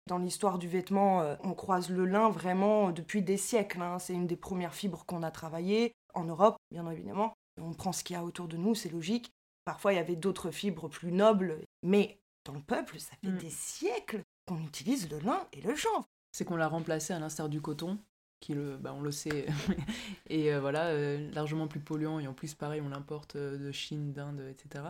Dans 0.06 0.16
l'histoire 0.16 0.58
du 0.58 0.68
vêtement, 0.68 1.20
euh, 1.20 1.36
on 1.44 1.52
croise 1.52 1.90
le 1.90 2.06
lin 2.06 2.30
vraiment 2.30 2.92
depuis 2.92 3.20
des 3.20 3.36
siècles. 3.36 3.82
Hein. 3.82 3.98
C'est 3.98 4.14
une 4.14 4.26
des 4.26 4.36
premières 4.36 4.74
fibres 4.74 5.04
qu'on 5.04 5.22
a 5.22 5.30
travaillées 5.30 5.92
en 6.14 6.24
Europe, 6.24 6.56
bien 6.70 6.90
évidemment. 6.90 7.34
On 7.60 7.74
prend 7.74 7.92
ce 7.92 8.02
qu'il 8.02 8.14
y 8.14 8.18
a 8.18 8.24
autour 8.24 8.48
de 8.48 8.56
nous, 8.56 8.74
c'est 8.74 8.88
logique. 8.88 9.28
Parfois, 9.66 9.92
il 9.92 9.96
y 9.96 9.98
avait 9.98 10.16
d'autres 10.16 10.50
fibres 10.50 10.88
plus 10.88 11.12
nobles, 11.12 11.58
mais 11.82 12.18
dans 12.46 12.54
le 12.54 12.62
peuple, 12.62 12.98
ça 13.00 13.12
fait 13.22 13.32
mm. 13.32 13.36
des 13.36 13.50
siècles 13.50 14.22
qu'on 14.46 14.62
utilise 14.62 15.10
le 15.10 15.18
lin 15.18 15.46
et 15.52 15.60
le 15.60 15.76
chanvre. 15.76 16.06
C'est 16.32 16.44
qu'on 16.44 16.56
l'a 16.56 16.68
remplacé 16.68 17.12
à 17.12 17.18
l'instar 17.18 17.48
du 17.48 17.60
coton, 17.60 17.98
qui 18.40 18.54
le, 18.54 18.76
bah 18.76 18.92
on 18.96 19.00
le 19.00 19.10
sait, 19.10 19.46
et 20.28 20.52
euh, 20.52 20.60
voilà, 20.60 20.86
euh, 20.86 21.30
largement 21.32 21.66
plus 21.66 21.80
polluant, 21.80 22.18
et 22.20 22.26
en 22.26 22.34
plus, 22.34 22.54
pareil, 22.54 22.80
on 22.80 22.88
l'importe 22.88 23.36
euh, 23.36 23.58
de 23.58 23.72
Chine, 23.72 24.12
d'Inde, 24.12 24.42
etc. 24.50 24.84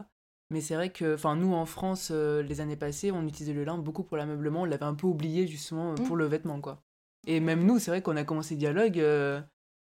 Mais 0.51 0.61
c'est 0.61 0.75
vrai 0.75 0.91
que, 0.91 1.15
enfin, 1.15 1.37
nous 1.37 1.53
en 1.53 1.67
France, 1.67 2.11
les 2.11 2.61
années 2.61 2.77
passées, 2.77 3.13
on 3.13 3.27
utilisait 3.27 3.53
le 3.53 3.65
lin 3.65 3.77
beaucoup 3.77 4.03
pour 4.03 4.17
l'ameublement, 4.17 4.63
on 4.63 4.65
l'avait 4.65 4.85
un 4.85 4.95
peu 4.95 5.07
oublié 5.07 5.47
justement 5.47 5.95
pour 5.95 6.17
mm. 6.17 6.19
le 6.19 6.25
vêtement, 6.25 6.61
quoi. 6.61 6.83
Et 7.27 7.41
même 7.41 7.67
nous, 7.67 7.79
c'est 7.79 7.91
vrai 7.91 8.01
qu'on 8.01 8.17
a 8.17 8.25
commencé 8.25 8.55
le 8.55 8.61
dialogue, 8.61 8.99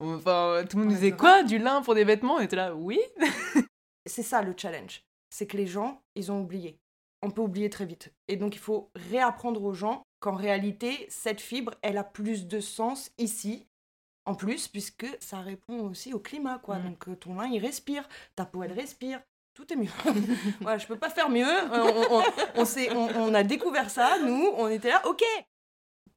enfin, 0.01 0.65
tout 0.69 0.77
le 0.77 0.83
monde 0.83 0.93
nous 0.93 0.97
disait 0.97 1.13
quoi, 1.13 1.45
du 1.45 1.59
lin 1.59 1.83
pour 1.83 1.95
des 1.95 2.03
vêtements? 2.03 2.35
On 2.35 2.41
était 2.41 2.57
là, 2.57 2.75
oui 2.75 2.99
c'est 4.07 4.23
ça 4.23 4.43
le 4.43 4.55
challenge. 4.57 5.05
C'est 5.31 5.47
que 5.47 5.57
les 5.57 5.67
gens, 5.67 6.03
ils 6.17 6.33
ont 6.33 6.41
oublié. 6.41 6.81
On 7.23 7.31
peut 7.31 7.43
oublier 7.43 7.71
très 7.71 7.87
vite. 7.87 8.13
Et 8.29 8.37
donc 8.37 8.57
il 8.57 8.61
faut 8.61 8.91
réapprendre 8.95 9.63
aux 9.63 9.75
gens 9.75 10.03
qu'en 10.21 10.35
réalité, 10.35 11.07
cette 11.09 11.41
fibre, 11.41 11.75
elle 11.83 11.99
a 11.99 12.05
plus 12.05 12.47
de 12.47 12.61
sens 12.61 13.11
ici. 13.19 13.67
En 14.27 14.35
plus, 14.35 14.69
puisque 14.69 15.07
ça 15.19 15.41
répond 15.41 15.81
aussi 15.89 16.13
au 16.13 16.21
climat, 16.21 16.59
quoi. 16.59 16.79
Mm. 16.79 16.85
Donc 16.85 17.09
euh, 17.09 17.17
ton 17.17 17.35
lin, 17.35 17.47
il 17.47 17.59
respire, 17.59 18.09
ta 18.37 18.45
peau, 18.45 18.63
elle 18.63 18.73
respire. 18.73 19.21
Tout 19.55 19.73
est 19.73 19.77
mieux. 19.77 19.91
voilà, 20.61 20.79
je 20.79 20.87
peux 20.87 20.99
pas 20.99 21.11
faire 21.11 21.29
mieux. 21.29 21.45
Euh, 21.45 22.23
on, 22.55 22.65
on, 22.95 23.35
a 23.35 23.43
découvert 23.43 23.91
ça, 23.91 24.19
nous, 24.21 24.53
on 24.57 24.69
était 24.69 24.91
là, 24.91 25.03
ok. 25.07 25.23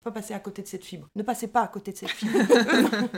Pas 0.03 0.12
passer 0.12 0.33
à 0.33 0.39
côté 0.39 0.62
de 0.62 0.67
cette 0.67 0.83
fibre. 0.83 1.07
Ne 1.15 1.24
passez 1.24 1.48
pas 1.48 1.62
à 1.62 1.67
côté 1.67 1.93
de 1.93 1.98
cette 1.98 2.12
fibre. 2.12 2.38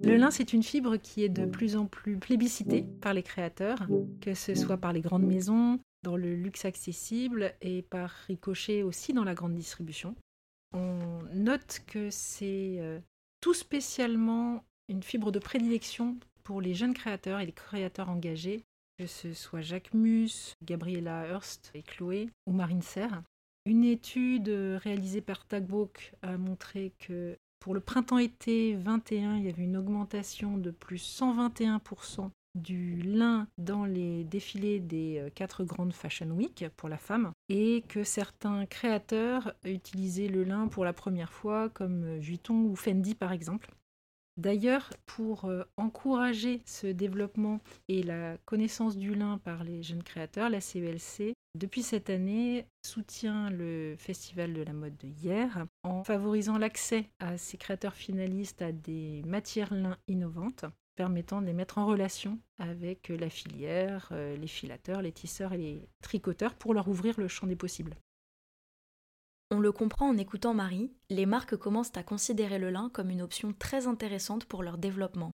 Le 0.00 0.16
lin, 0.16 0.30
c'est 0.30 0.52
une 0.52 0.62
fibre 0.62 0.96
qui 0.96 1.24
est 1.24 1.28
de 1.28 1.46
plus 1.46 1.76
en 1.76 1.86
plus 1.86 2.18
plébiscitée 2.18 2.82
par 3.00 3.14
les 3.14 3.22
créateurs, 3.22 3.86
que 4.20 4.34
ce 4.34 4.54
soit 4.54 4.76
par 4.76 4.92
les 4.92 5.00
grandes 5.00 5.24
maisons, 5.24 5.78
dans 6.02 6.16
le 6.16 6.34
luxe 6.34 6.64
accessible 6.64 7.54
et 7.62 7.82
par 7.82 8.10
ricochet 8.26 8.82
aussi 8.82 9.12
dans 9.12 9.24
la 9.24 9.34
grande 9.34 9.54
distribution. 9.54 10.14
On 10.72 11.22
note 11.32 11.82
que 11.86 12.10
c'est 12.10 12.76
euh, 12.78 13.00
tout 13.40 13.54
spécialement 13.54 14.64
une 14.88 15.02
fibre 15.02 15.32
de 15.32 15.38
prédilection 15.38 16.16
pour 16.42 16.60
les 16.60 16.74
jeunes 16.74 16.94
créateurs 16.94 17.40
et 17.40 17.46
les 17.46 17.52
créateurs 17.52 18.10
engagés, 18.10 18.64
que 18.98 19.06
ce 19.06 19.32
soit 19.32 19.62
Jacques 19.62 19.94
Mus, 19.94 20.54
Gabriela 20.62 21.28
Hurst 21.28 21.70
et 21.74 21.82
Chloé 21.82 22.28
ou 22.46 22.52
Marine 22.52 22.82
Serre. 22.82 23.22
Une 23.64 23.84
étude 23.84 24.48
réalisée 24.48 25.22
par 25.22 25.46
Tagbook 25.46 26.12
a 26.20 26.36
montré 26.36 26.92
que 26.98 27.38
pour 27.64 27.72
le 27.72 27.80
printemps-été 27.80 28.76
21, 28.76 29.38
il 29.38 29.46
y 29.46 29.48
avait 29.48 29.62
une 29.62 29.78
augmentation 29.78 30.58
de 30.58 30.70
plus 30.70 31.02
121% 31.18 32.28
du 32.54 32.96
lin 32.96 33.46
dans 33.56 33.86
les 33.86 34.22
défilés 34.24 34.80
des 34.80 35.18
euh, 35.18 35.30
quatre 35.34 35.64
grandes 35.64 35.94
Fashion 35.94 36.26
Week 36.26 36.66
pour 36.76 36.90
la 36.90 36.98
femme 36.98 37.32
et 37.48 37.82
que 37.88 38.04
certains 38.04 38.66
créateurs 38.66 39.54
utilisaient 39.64 40.28
le 40.28 40.44
lin 40.44 40.68
pour 40.68 40.84
la 40.84 40.92
première 40.92 41.32
fois 41.32 41.70
comme 41.70 42.18
Vuitton 42.18 42.64
ou 42.64 42.76
Fendi 42.76 43.14
par 43.14 43.32
exemple. 43.32 43.70
D'ailleurs, 44.36 44.90
pour 45.06 45.44
euh, 45.44 45.62
encourager 45.76 46.62
ce 46.66 46.88
développement 46.88 47.60
et 47.88 48.02
la 48.02 48.36
connaissance 48.44 48.96
du 48.96 49.14
lin 49.14 49.38
par 49.38 49.62
les 49.62 49.82
jeunes 49.82 50.02
créateurs, 50.02 50.50
la 50.50 50.60
CELC, 50.60 51.34
depuis 51.56 51.82
cette 51.82 52.10
année, 52.10 52.66
soutient 52.84 53.48
le 53.50 53.94
Festival 53.96 54.52
de 54.52 54.62
la 54.62 54.72
mode 54.72 54.96
de 54.96 55.06
hier 55.06 55.66
en 55.84 56.02
favorisant 56.02 56.58
l'accès 56.58 57.10
à 57.20 57.38
ces 57.38 57.56
créateurs 57.56 57.94
finalistes 57.94 58.60
à 58.60 58.72
des 58.72 59.22
matières 59.24 59.72
lin 59.72 59.96
innovantes 60.08 60.64
permettant 60.96 61.40
de 61.40 61.46
les 61.46 61.52
mettre 61.52 61.78
en 61.78 61.86
relation 61.86 62.38
avec 62.58 63.08
la 63.08 63.30
filière, 63.30 64.08
euh, 64.12 64.36
les 64.36 64.46
filateurs, 64.46 65.02
les 65.02 65.12
tisseurs 65.12 65.52
et 65.52 65.58
les 65.58 65.88
tricoteurs 66.02 66.54
pour 66.54 66.74
leur 66.74 66.88
ouvrir 66.88 67.18
le 67.18 67.28
champ 67.28 67.46
des 67.46 67.56
possibles. 67.56 67.96
On 69.50 69.60
le 69.60 69.72
comprend 69.72 70.08
en 70.08 70.16
écoutant 70.16 70.54
Marie, 70.54 70.92
les 71.10 71.26
marques 71.26 71.56
commencent 71.56 71.96
à 71.96 72.02
considérer 72.02 72.58
le 72.58 72.70
lin 72.70 72.90
comme 72.92 73.10
une 73.10 73.22
option 73.22 73.52
très 73.52 73.86
intéressante 73.86 74.46
pour 74.46 74.62
leur 74.62 74.78
développement. 74.78 75.30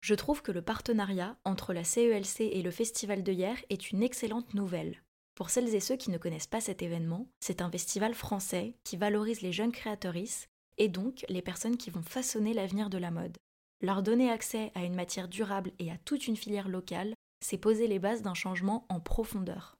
Je 0.00 0.14
trouve 0.14 0.42
que 0.42 0.52
le 0.52 0.60
partenariat 0.60 1.38
entre 1.44 1.72
la 1.72 1.84
CELC 1.84 2.40
e 2.40 2.56
et 2.56 2.62
le 2.62 2.70
Festival 2.70 3.22
de 3.22 3.32
hier 3.32 3.56
est 3.70 3.90
une 3.90 4.02
excellente 4.02 4.52
nouvelle. 4.52 5.02
Pour 5.34 5.50
celles 5.50 5.74
et 5.74 5.80
ceux 5.80 5.96
qui 5.96 6.10
ne 6.10 6.18
connaissent 6.18 6.46
pas 6.46 6.60
cet 6.60 6.82
événement, 6.82 7.28
c'est 7.40 7.62
un 7.62 7.70
festival 7.70 8.14
français 8.14 8.76
qui 8.84 8.96
valorise 8.96 9.40
les 9.40 9.52
jeunes 9.52 9.72
créatrices 9.72 10.48
et 10.78 10.88
donc 10.88 11.24
les 11.28 11.42
personnes 11.42 11.76
qui 11.76 11.90
vont 11.90 12.02
façonner 12.02 12.52
l'avenir 12.52 12.90
de 12.90 12.98
la 12.98 13.10
mode. 13.10 13.36
Leur 13.80 14.02
donner 14.02 14.30
accès 14.30 14.72
à 14.74 14.84
une 14.84 14.94
matière 14.94 15.28
durable 15.28 15.72
et 15.78 15.90
à 15.90 15.98
toute 15.98 16.26
une 16.26 16.36
filière 16.36 16.68
locale, 16.68 17.14
c'est 17.40 17.58
poser 17.58 17.86
les 17.86 17.98
bases 17.98 18.22
d'un 18.22 18.34
changement 18.34 18.86
en 18.88 19.00
profondeur. 19.00 19.74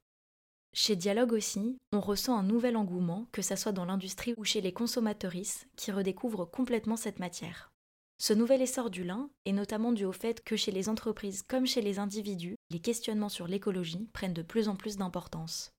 Chez 0.76 0.96
Dialogue 0.96 1.32
aussi, 1.32 1.78
on 1.92 2.00
ressent 2.00 2.36
un 2.36 2.42
nouvel 2.42 2.76
engouement, 2.76 3.28
que 3.30 3.42
ce 3.42 3.54
soit 3.54 3.70
dans 3.70 3.84
l'industrie 3.84 4.34
ou 4.36 4.42
chez 4.42 4.60
les 4.60 4.72
consommatrices, 4.72 5.68
qui 5.76 5.92
redécouvrent 5.92 6.50
complètement 6.50 6.96
cette 6.96 7.20
matière. 7.20 7.70
Ce 8.18 8.32
nouvel 8.32 8.60
essor 8.60 8.90
du 8.90 9.04
lin 9.04 9.30
est 9.44 9.52
notamment 9.52 9.92
dû 9.92 10.04
au 10.04 10.10
fait 10.10 10.42
que 10.42 10.56
chez 10.56 10.72
les 10.72 10.88
entreprises 10.88 11.42
comme 11.42 11.64
chez 11.64 11.80
les 11.80 12.00
individus, 12.00 12.56
les 12.70 12.80
questionnements 12.80 13.28
sur 13.28 13.46
l'écologie 13.46 14.08
prennent 14.12 14.34
de 14.34 14.42
plus 14.42 14.66
en 14.66 14.74
plus 14.74 14.96
d'importance. 14.96 15.70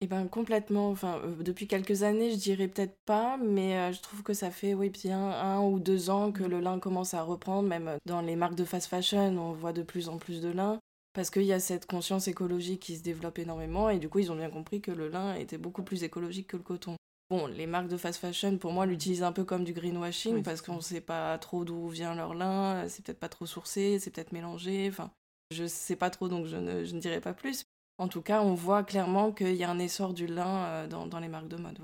Eh 0.00 0.06
ben 0.06 0.26
complètement. 0.26 0.88
Enfin, 0.88 1.20
euh, 1.24 1.42
depuis 1.42 1.66
quelques 1.66 2.02
années, 2.02 2.30
je 2.30 2.36
dirais 2.36 2.68
peut-être 2.68 2.96
pas, 3.04 3.36
mais 3.36 3.76
euh, 3.76 3.92
je 3.92 4.00
trouve 4.00 4.22
que 4.22 4.32
ça 4.32 4.50
fait 4.50 4.72
oui 4.72 4.88
bien 4.88 5.18
un 5.18 5.60
ou 5.60 5.78
deux 5.78 6.08
ans 6.08 6.32
que 6.32 6.44
le 6.44 6.60
lin 6.60 6.78
commence 6.78 7.12
à 7.12 7.22
reprendre. 7.22 7.68
Même 7.68 7.98
dans 8.06 8.22
les 8.22 8.36
marques 8.36 8.54
de 8.54 8.64
fast 8.64 8.86
fashion, 8.86 9.36
on 9.36 9.52
voit 9.52 9.74
de 9.74 9.82
plus 9.82 10.08
en 10.08 10.16
plus 10.16 10.40
de 10.40 10.48
lin 10.48 10.80
parce 11.12 11.30
qu'il 11.30 11.44
y 11.44 11.52
a 11.52 11.60
cette 11.60 11.86
conscience 11.86 12.28
écologique 12.28 12.80
qui 12.80 12.96
se 12.96 13.02
développe 13.02 13.38
énormément 13.38 13.90
et 13.90 13.98
du 13.98 14.08
coup 14.08 14.18
ils 14.18 14.32
ont 14.32 14.36
bien 14.36 14.50
compris 14.50 14.80
que 14.80 14.90
le 14.90 15.08
lin 15.08 15.34
était 15.34 15.58
beaucoup 15.58 15.82
plus 15.82 16.04
écologique 16.04 16.48
que 16.48 16.56
le 16.56 16.62
coton. 16.62 16.96
Bon, 17.30 17.46
les 17.46 17.66
marques 17.66 17.88
de 17.88 17.96
fast 17.96 18.20
fashion, 18.20 18.58
pour 18.58 18.72
moi, 18.72 18.84
l'utilisent 18.84 19.22
un 19.22 19.32
peu 19.32 19.44
comme 19.44 19.64
du 19.64 19.72
greenwashing 19.72 20.42
parce 20.42 20.60
qu'on 20.60 20.76
ne 20.76 20.80
sait 20.80 21.00
pas 21.00 21.38
trop 21.38 21.64
d'où 21.64 21.88
vient 21.88 22.14
leur 22.14 22.34
lin, 22.34 22.86
c'est 22.88 23.02
peut-être 23.02 23.20
pas 23.20 23.30
trop 23.30 23.46
sourcé, 23.46 23.98
c'est 23.98 24.10
peut-être 24.10 24.32
mélangé, 24.32 24.86
enfin, 24.90 25.10
je 25.50 25.66
sais 25.66 25.96
pas 25.96 26.10
trop 26.10 26.28
donc 26.28 26.44
je 26.44 26.56
ne, 26.56 26.84
je 26.84 26.94
ne 26.94 27.00
dirai 27.00 27.22
pas 27.22 27.32
plus. 27.32 27.64
En 27.96 28.08
tout 28.08 28.20
cas, 28.20 28.42
on 28.42 28.54
voit 28.54 28.82
clairement 28.82 29.32
qu'il 29.32 29.54
y 29.54 29.64
a 29.64 29.70
un 29.70 29.78
essor 29.78 30.12
du 30.12 30.26
lin 30.26 30.64
euh, 30.64 30.86
dans, 30.86 31.06
dans 31.06 31.20
les 31.20 31.28
marques 31.28 31.48
de 31.48 31.56
mode. 31.56 31.78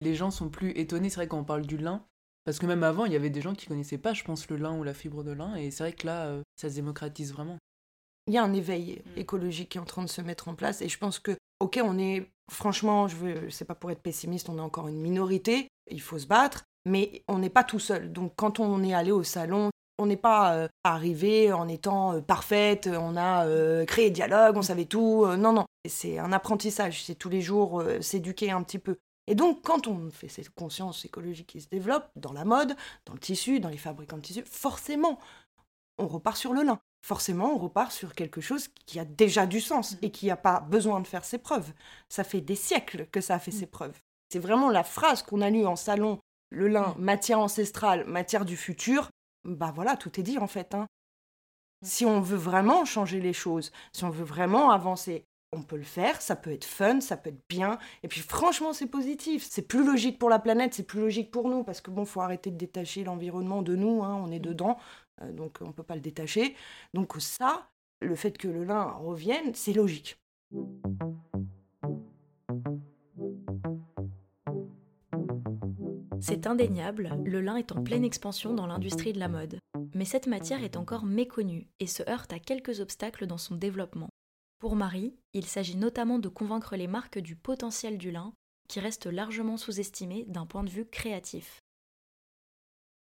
Les 0.00 0.14
gens 0.14 0.30
sont 0.30 0.48
plus 0.48 0.70
étonnés, 0.78 1.10
c'est 1.10 1.16
vrai, 1.16 1.26
quand 1.26 1.38
on 1.38 1.44
parle 1.44 1.66
du 1.66 1.76
lin, 1.76 2.04
parce 2.44 2.58
que 2.58 2.66
même 2.66 2.82
avant, 2.84 3.04
il 3.04 3.12
y 3.12 3.16
avait 3.16 3.30
des 3.30 3.40
gens 3.40 3.54
qui 3.54 3.66
connaissaient 3.66 3.98
pas, 3.98 4.14
je 4.14 4.22
pense, 4.22 4.48
le 4.48 4.56
lin 4.56 4.76
ou 4.76 4.84
la 4.84 4.94
fibre 4.94 5.24
de 5.24 5.32
lin, 5.32 5.56
et 5.56 5.70
c'est 5.70 5.84
vrai 5.84 5.92
que 5.92 6.06
là, 6.06 6.26
euh, 6.26 6.42
ça 6.56 6.70
se 6.70 6.74
démocratise 6.74 7.32
vraiment 7.32 7.58
il 8.26 8.34
y 8.34 8.38
a 8.38 8.42
un 8.42 8.52
éveil 8.52 9.02
mm. 9.04 9.18
écologique 9.18 9.70
qui 9.70 9.78
est 9.78 9.80
en 9.80 9.86
train 9.86 10.02
de 10.02 10.08
se 10.08 10.20
mettre 10.20 10.48
en 10.48 10.54
place. 10.54 10.82
Et 10.82 10.88
je 10.88 10.98
pense 10.98 11.18
que, 11.18 11.36
ok, 11.60 11.80
on 11.82 11.98
est, 11.98 12.30
franchement, 12.50 13.08
je 13.08 13.16
veux, 13.16 13.50
c'est 13.50 13.64
pas 13.64 13.74
pour 13.74 13.90
être 13.90 14.02
pessimiste, 14.02 14.48
on 14.48 14.58
est 14.58 14.62
encore 14.62 14.88
une 14.88 15.00
minorité, 15.00 15.68
il 15.90 16.00
faut 16.00 16.18
se 16.18 16.26
battre, 16.26 16.64
mais 16.84 17.22
on 17.28 17.38
n'est 17.38 17.50
pas 17.50 17.64
tout 17.64 17.78
seul. 17.78 18.12
Donc 18.12 18.32
quand 18.36 18.60
on 18.60 18.82
est 18.82 18.94
allé 18.94 19.12
au 19.12 19.22
salon, 19.22 19.70
on 19.98 20.06
n'est 20.06 20.16
pas 20.16 20.54
euh, 20.54 20.68
arrivé 20.84 21.52
en 21.52 21.68
étant 21.68 22.14
euh, 22.14 22.20
parfaite, 22.20 22.88
on 22.92 23.16
a 23.16 23.46
euh, 23.46 23.84
créé 23.84 24.10
dialogue, 24.10 24.56
on 24.56 24.62
savait 24.62 24.86
tout. 24.86 25.26
non, 25.36 25.52
non, 25.52 25.66
c'est 25.88 26.18
un 26.18 26.32
apprentissage, 26.32 27.04
c'est 27.04 27.14
tous 27.14 27.28
les 27.28 27.40
jours 27.40 27.82
s'éduquer 28.00 28.50
un 28.50 28.62
petit 28.62 28.78
peu. 28.78 28.96
Et 29.28 29.36
donc, 29.36 29.62
quand 29.62 29.86
on 29.86 30.10
fait 30.10 30.28
cette 30.28 30.50
conscience 30.50 31.04
écologique 31.04 31.46
qui 31.46 31.60
se 31.60 31.68
développe 31.68 32.10
dans 32.16 32.32
la 32.32 32.44
mode, 32.44 32.74
dans 33.06 33.12
le 33.12 33.20
tissu, 33.20 33.60
dans 33.60 33.68
les 33.68 33.76
fabricants 33.76 34.16
de 34.16 34.22
tissus, 34.22 34.44
forcément, 34.44 35.20
on 36.02 36.08
repart 36.08 36.36
sur 36.36 36.52
le 36.52 36.62
lin 36.62 36.80
forcément, 37.02 37.54
on 37.54 37.58
repart 37.58 37.92
sur 37.92 38.14
quelque 38.14 38.40
chose 38.40 38.68
qui 38.86 38.98
a 38.98 39.04
déjà 39.04 39.46
du 39.46 39.60
sens 39.60 39.94
mm. 39.94 39.98
et 40.02 40.10
qui 40.10 40.26
n'a 40.26 40.36
pas 40.36 40.60
besoin 40.60 41.00
de 41.00 41.06
faire 41.06 41.24
ses 41.24 41.38
preuves. 41.38 41.72
Ça 42.08 42.24
fait 42.24 42.40
des 42.40 42.54
siècles 42.54 43.06
que 43.10 43.20
ça 43.20 43.34
a 43.34 43.38
fait 43.38 43.50
mm. 43.50 43.58
ses 43.58 43.66
preuves. 43.66 44.00
C'est 44.32 44.38
vraiment 44.38 44.70
la 44.70 44.84
phrase 44.84 45.22
qu'on 45.22 45.42
a 45.42 45.50
lue 45.50 45.66
en 45.66 45.76
salon, 45.76 46.20
le 46.50 46.68
lin, 46.68 46.94
mm. 46.96 47.02
matière 47.02 47.40
ancestrale, 47.40 48.06
matière 48.06 48.44
du 48.44 48.56
futur. 48.56 49.10
Bah 49.44 49.72
voilà, 49.74 49.96
tout 49.96 50.18
est 50.18 50.22
dit 50.22 50.38
en 50.38 50.46
fait. 50.46 50.74
Hein. 50.74 50.86
Si 51.84 52.06
on 52.06 52.20
veut 52.20 52.36
vraiment 52.36 52.84
changer 52.84 53.20
les 53.20 53.32
choses, 53.32 53.72
si 53.92 54.04
on 54.04 54.10
veut 54.10 54.24
vraiment 54.24 54.70
avancer, 54.70 55.24
on 55.52 55.62
peut 55.62 55.76
le 55.76 55.82
faire, 55.82 56.22
ça 56.22 56.34
peut 56.34 56.52
être 56.52 56.64
fun, 56.64 57.00
ça 57.00 57.16
peut 57.16 57.28
être 57.28 57.42
bien, 57.48 57.78
et 58.02 58.08
puis 58.08 58.20
franchement 58.20 58.72
c'est 58.72 58.86
positif, 58.86 59.46
c'est 59.48 59.68
plus 59.68 59.84
logique 59.84 60.18
pour 60.18 60.30
la 60.30 60.38
planète, 60.38 60.72
c'est 60.72 60.82
plus 60.82 61.00
logique 61.00 61.30
pour 61.30 61.48
nous, 61.48 61.62
parce 61.62 61.82
que 61.82 61.90
bon, 61.90 62.06
faut 62.06 62.22
arrêter 62.22 62.50
de 62.50 62.56
détacher 62.56 63.04
l'environnement 63.04 63.60
de 63.60 63.76
nous, 63.76 64.02
hein, 64.02 64.18
on 64.24 64.30
est 64.30 64.38
dedans, 64.38 64.78
donc 65.30 65.58
on 65.60 65.68
ne 65.68 65.72
peut 65.72 65.82
pas 65.82 65.94
le 65.94 66.00
détacher. 66.00 66.54
Donc 66.94 67.14
ça, 67.18 67.70
le 68.00 68.14
fait 68.14 68.36
que 68.36 68.48
le 68.48 68.64
lin 68.64 68.84
revienne, 68.84 69.54
c'est 69.54 69.72
logique. 69.72 70.18
C'est 76.20 76.46
indéniable, 76.46 77.10
le 77.24 77.40
lin 77.40 77.56
est 77.56 77.72
en 77.72 77.82
pleine 77.82 78.04
expansion 78.04 78.54
dans 78.54 78.66
l'industrie 78.66 79.12
de 79.12 79.18
la 79.18 79.28
mode. 79.28 79.58
Mais 79.94 80.04
cette 80.04 80.26
matière 80.26 80.62
est 80.62 80.76
encore 80.76 81.04
méconnue 81.04 81.68
et 81.80 81.86
se 81.86 82.08
heurte 82.08 82.32
à 82.32 82.38
quelques 82.38 82.80
obstacles 82.80 83.26
dans 83.26 83.38
son 83.38 83.56
développement. 83.56 84.08
Pour 84.58 84.76
Marie, 84.76 85.16
il 85.32 85.46
s'agit 85.46 85.76
notamment 85.76 86.20
de 86.20 86.28
convaincre 86.28 86.76
les 86.76 86.86
marques 86.86 87.18
du 87.18 87.34
potentiel 87.34 87.98
du 87.98 88.12
lin, 88.12 88.32
qui 88.68 88.78
reste 88.80 89.06
largement 89.06 89.56
sous-estimé 89.56 90.24
d'un 90.28 90.46
point 90.46 90.62
de 90.62 90.70
vue 90.70 90.86
créatif 90.86 91.62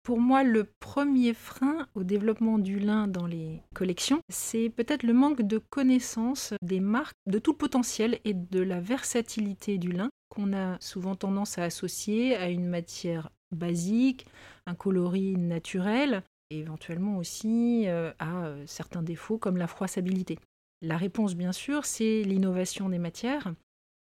pour 0.09 0.21
moi, 0.21 0.43
le 0.43 0.65
premier 0.65 1.35
frein 1.35 1.87
au 1.95 2.03
développement 2.03 2.59
du 2.59 2.79
lin 2.79 3.09
dans 3.09 3.27
les 3.27 3.61
collections, 3.75 4.21
c'est 4.31 4.71
peut-être 4.71 5.03
le 5.03 5.13
manque 5.13 5.43
de 5.43 5.59
connaissance 5.59 6.55
des 6.63 6.81
marques, 6.81 7.13
de 7.27 7.39
tout 7.39 7.53
le 7.53 7.59
potentiel 7.59 8.19
et 8.25 8.33
de 8.33 8.63
la 8.63 8.81
versatilité 8.81 9.77
du 9.77 9.93
lin 9.93 10.09
qu'on 10.31 10.55
a 10.55 10.79
souvent 10.81 11.15
tendance 11.15 11.59
à 11.59 11.65
associer 11.65 12.35
à 12.37 12.49
une 12.49 12.65
matière 12.65 13.29
basique, 13.55 14.25
un 14.65 14.75
coloris 14.75 15.37
naturel, 15.37 16.23
et 16.49 16.61
éventuellement 16.61 17.19
aussi 17.19 17.85
euh, 17.87 18.11
à 18.19 18.47
euh, 18.47 18.65
certains 18.65 19.03
défauts 19.03 19.37
comme 19.37 19.59
la 19.59 19.67
froissabilité. 19.67 20.39
La 20.81 20.97
réponse, 20.97 21.35
bien 21.35 21.53
sûr, 21.53 21.85
c'est 21.85 22.23
l'innovation 22.23 22.89
des 22.89 22.99
matières. 22.99 23.53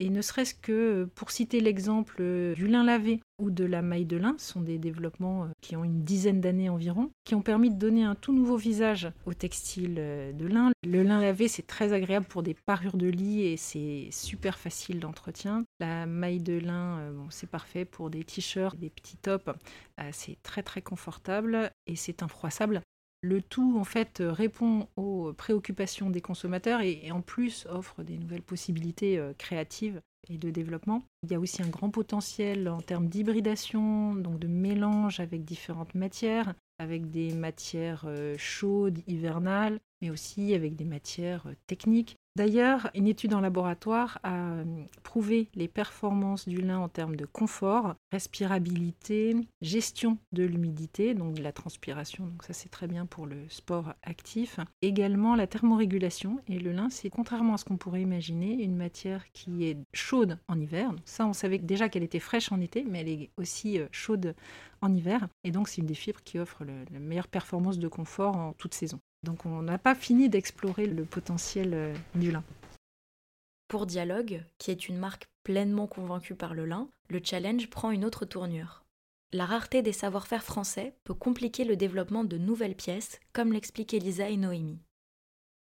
Et 0.01 0.11
ne 0.11 0.23
serait-ce 0.23 0.55
que 0.55 1.09
pour 1.15 1.31
citer 1.31 1.61
l'exemple 1.61 2.17
du 2.55 2.67
lin 2.67 2.85
lavé 2.85 3.21
ou 3.41 3.51
de 3.51 3.65
la 3.65 3.83
maille 3.83 4.07
de 4.07 4.17
lin, 4.17 4.35
ce 4.39 4.53
sont 4.53 4.61
des 4.61 4.79
développements 4.79 5.45
euh, 5.45 5.49
qui 5.61 5.77
ont 5.77 5.85
une 5.85 6.05
dizaine 6.05 6.41
d'années 6.41 6.69
environ, 6.69 7.11
qui 7.25 7.35
ont 7.35 7.43
permis 7.43 7.71
de 7.71 7.79
donner 7.79 8.05
un 8.05 8.15
tout 8.15 8.33
nouveau 8.33 8.57
visage 8.57 9.11
au 9.27 9.35
textile 9.35 9.97
euh, 9.99 10.33
de 10.33 10.47
lin. 10.47 10.71
Le 10.85 11.03
lin 11.03 11.21
lavé, 11.21 11.49
c'est 11.49 11.67
très 11.67 11.93
agréable 11.93 12.27
pour 12.27 12.43
des 12.43 12.55
parures 12.55 12.97
de 12.97 13.09
lit 13.09 13.43
et 13.43 13.57
c'est 13.57 14.09
super 14.11 14.59
facile 14.59 15.01
d'entretien. 15.01 15.65
La 15.81 16.07
maille 16.07 16.41
de 16.41 16.59
lin, 16.59 16.99
euh, 16.99 17.13
c'est 17.31 17.51
parfait 17.51 17.85
pour 17.85 18.11
des 18.11 18.25
t-shirts, 18.25 18.79
des 18.79 18.91
petits 18.91 19.17
tops. 19.17 19.51
c'est 20.13 20.41
très 20.43 20.63
très 20.63 20.83
confortable 20.83 21.71
et 21.87 21.97
c'est 21.97 22.23
infroissable. 22.23 22.81
Le 23.25 23.41
tout, 23.41 23.79
en 23.79 23.85
fait, 23.85 24.23
répond 24.23 24.87
aux 24.97 25.33
préoccupations 25.33 26.11
des 26.11 26.21
consommateurs 26.21 26.83
et, 26.83 27.11
en 27.11 27.23
plus 27.23 27.67
offre 27.71 28.03
des 28.03 28.19
nouvelles 28.19 28.43
possibilités 28.43 29.17
euh, 29.17 29.33
créatives 29.39 30.03
et 30.29 30.37
de 30.37 30.51
développement. 30.51 31.03
Il 31.23 31.33
y 31.33 31.35
a 31.35 31.41
aussi 31.41 31.63
un 31.63 31.69
grand 31.69 31.89
potentiel 31.89 32.69
en 32.69 32.83
termes 32.83 33.09
d'hybridation, 33.09 34.15
donc 34.15 34.39
de 34.39 34.47
mélange 34.47 35.21
avec 35.21 35.43
différentes 35.43 35.95
matières, 35.95 36.53
avec 36.79 37.11
des 37.11 37.33
matières 37.33 38.05
euh, 38.05 38.35
chaudes, 38.37 38.99
hivernales, 39.07 39.81
mais 40.03 40.11
aussi 40.11 40.53
avec 40.53 40.77
des 40.77 40.85
matières 40.85 41.47
euh, 41.47 41.55
techniques. 41.67 42.19
D'ailleurs, 42.37 42.91
une 42.97 43.07
étude 43.07 43.33
en 43.33 43.41
laboratoire 43.41 44.19
a 44.25 44.35
euh, 44.35 44.65
prouvé 45.05 45.51
les 45.55 45.69
performances 45.69 46.49
du 46.49 46.61
lin 46.61 46.81
en 46.81 46.89
termes 46.89 47.15
de 47.15 47.27
confort, 47.27 47.95
respirabilité, 48.11 49.37
gestion 49.63 50.19
de 50.33 50.43
l'humidité, 50.43 51.15
donc 51.15 51.35
de 51.35 51.43
la 51.45 51.53
transpiration, 51.53 52.27
donc 52.27 52.43
ça 52.43 52.53
c'est 52.53 52.71
très 52.71 52.89
bien 52.89 53.07
pour 53.07 53.27
le 53.27 53.49
sport 53.49 53.95
actif. 54.03 54.59
Également 54.83 55.37
la 55.37 55.47
thermorégulation, 55.47 56.41
et 56.49 56.59
le 56.59 56.73
lin 56.73 56.91
c'est 56.91 57.09
contrairement 57.09 57.55
à 57.55 57.57
ce 57.57 57.65
qu'on 57.65 57.77
pourrait 57.77 58.03
imaginer, 58.03 58.65
une 58.65 58.77
matière 58.77 59.31
qui 59.33 59.67
est 59.67 59.79
chaude 59.93 60.37
en 60.49 60.59
hiver. 60.59 60.93
ça 61.05 61.27
on 61.27 61.35
savait 61.35 61.59
déjà 61.59 61.89
qu'elle 61.89 62.03
était 62.03 62.19
fraîche 62.19 62.51
en 62.51 62.61
été, 62.61 62.83
mais 62.83 63.03
elle 63.03 63.11
est 63.11 63.31
aussi 63.37 63.79
euh, 63.79 63.87
chaude 63.93 64.35
en 64.85 64.95
hiver, 64.95 65.27
et 65.43 65.51
donc 65.51 65.69
c'est 65.69 65.81
une 65.81 65.87
des 65.87 65.95
fibres 65.95 66.21
qui 66.25 66.39
offre 66.39 66.65
la 66.65 66.99
meilleure 66.99 67.29
performance 67.29 67.79
de 67.79 67.89
confort 67.89 68.37
en 68.37 68.53
toute 68.53 68.75
saison. 68.75 69.01
Donc 69.25 69.47
on 69.47 69.63
n'a 69.63 69.79
pas 69.79 69.95
fini 69.95 70.29
d'explorer 70.29 70.87
le 70.87 71.05
potentiel 71.05 71.75
euh, 71.75 71.95
du 72.15 72.31
lin. 72.31 72.45
Pour 73.69 73.87
Dialogue, 73.87 74.45
qui 74.59 74.71
est 74.71 74.89
une 74.89 74.99
marque 74.99 75.27
pleinement 75.43 75.87
convaincue 75.87 76.35
par 76.35 76.55
le 76.55 76.67
lin, 76.67 76.89
le 77.09 77.21
challenge 77.25 77.69
prend 77.71 77.91
une 77.91 78.05
autre 78.05 78.25
tournure. 78.25 78.85
la 79.33 79.47
rareté 79.47 79.83
des 79.83 79.93
savoir-faire 79.93 80.45
français 80.45 80.95
peut 81.03 81.15
compliquer 81.15 81.65
le 81.65 81.77
développement 81.77 82.23
de 82.23 82.39
nouvelles 82.39 82.77
pièces, 82.77 83.19
comme 83.33 83.53
l'expliquent 83.53 83.95
Elisa 83.95 84.29
et 84.29 84.37
Noémie. 84.37 84.79